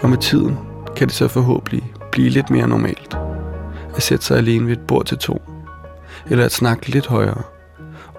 Og 0.00 0.10
med 0.10 0.18
tiden 0.18 0.58
kan 0.96 1.08
det 1.08 1.16
så 1.16 1.28
forhåbentlig 1.28 1.92
blive 2.12 2.28
lidt 2.28 2.50
mere 2.50 2.68
normalt 2.68 3.16
at 3.96 4.02
sætte 4.02 4.24
sig 4.24 4.38
alene 4.38 4.66
ved 4.66 4.72
et 4.72 4.86
bord 4.86 5.04
til 5.04 5.18
to, 5.18 5.42
eller 6.30 6.44
at 6.44 6.52
snakke 6.52 6.88
lidt 6.88 7.06
højere 7.06 7.42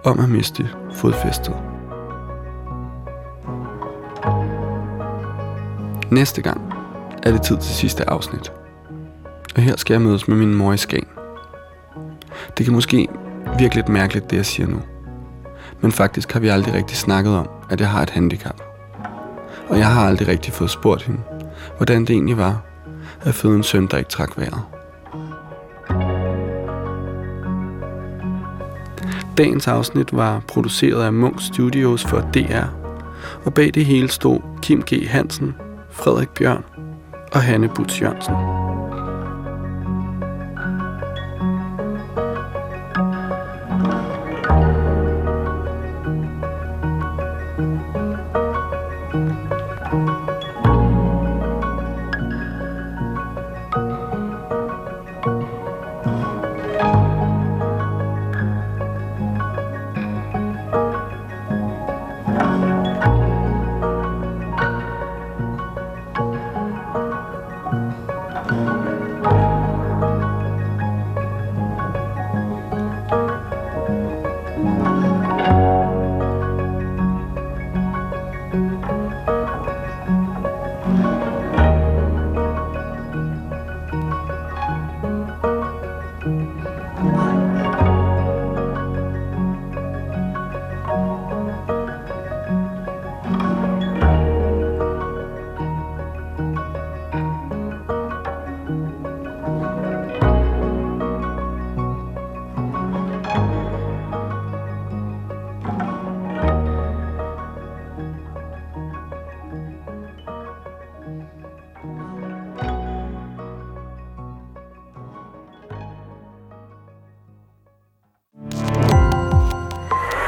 om 0.04 0.20
at 0.20 0.30
miste 0.30 0.70
fodfæstet. 0.94 1.56
Næste 6.12 6.42
gang 6.42 6.74
er 7.24 7.32
det 7.32 7.42
tid 7.42 7.58
til 7.58 7.76
sidste 7.76 8.10
afsnit. 8.10 8.52
Og 9.56 9.62
her 9.62 9.76
skal 9.78 9.94
jeg 9.94 10.02
mødes 10.02 10.28
med 10.28 10.38
min 10.38 10.54
mor 10.54 10.74
i 10.74 10.78
Skagen. 10.78 11.08
Det 12.58 12.66
kan 12.66 12.74
måske 12.74 13.08
virke 13.60 13.76
lidt 13.76 13.90
mærkeligt, 13.90 14.30
det 14.30 14.38
jeg 14.38 14.46
siger 14.46 14.68
nu. 14.68 14.82
Men 15.86 15.92
faktisk 15.92 16.32
har 16.32 16.40
vi 16.40 16.48
aldrig 16.48 16.74
rigtig 16.74 16.98
snakket 16.98 17.34
om, 17.34 17.50
at 17.70 17.82
jeg 17.82 17.90
har 17.90 18.02
et 18.02 18.10
handicap. 18.10 18.62
Og 19.68 19.78
jeg 19.78 19.88
har 19.88 20.08
aldrig 20.08 20.28
rigtig 20.28 20.54
fået 20.54 20.70
spurgt 20.70 21.04
hende, 21.04 21.20
hvordan 21.78 22.02
det 22.02 22.10
egentlig 22.10 22.38
var 22.38 22.62
at 23.22 23.36
føde 23.36 23.56
en 23.56 23.64
søn, 23.64 23.88
der 23.88 23.98
ikke 23.98 24.10
trak 24.10 24.38
vejret. 24.38 24.62
Dagens 29.38 29.68
afsnit 29.68 30.16
var 30.16 30.42
produceret 30.48 31.04
af 31.04 31.14
Munk 31.14 31.42
Studios 31.42 32.06
for 32.06 32.20
DR, 32.20 32.66
og 33.44 33.54
bag 33.54 33.74
det 33.74 33.86
hele 33.86 34.10
stod 34.10 34.40
Kim 34.62 34.84
G. 34.94 35.08
Hansen, 35.10 35.56
Frederik 35.92 36.30
Bjørn 36.30 36.64
og 37.32 37.42
Hanne 37.42 37.70
Butz 37.70 38.02
Jørgensen. 38.02 38.75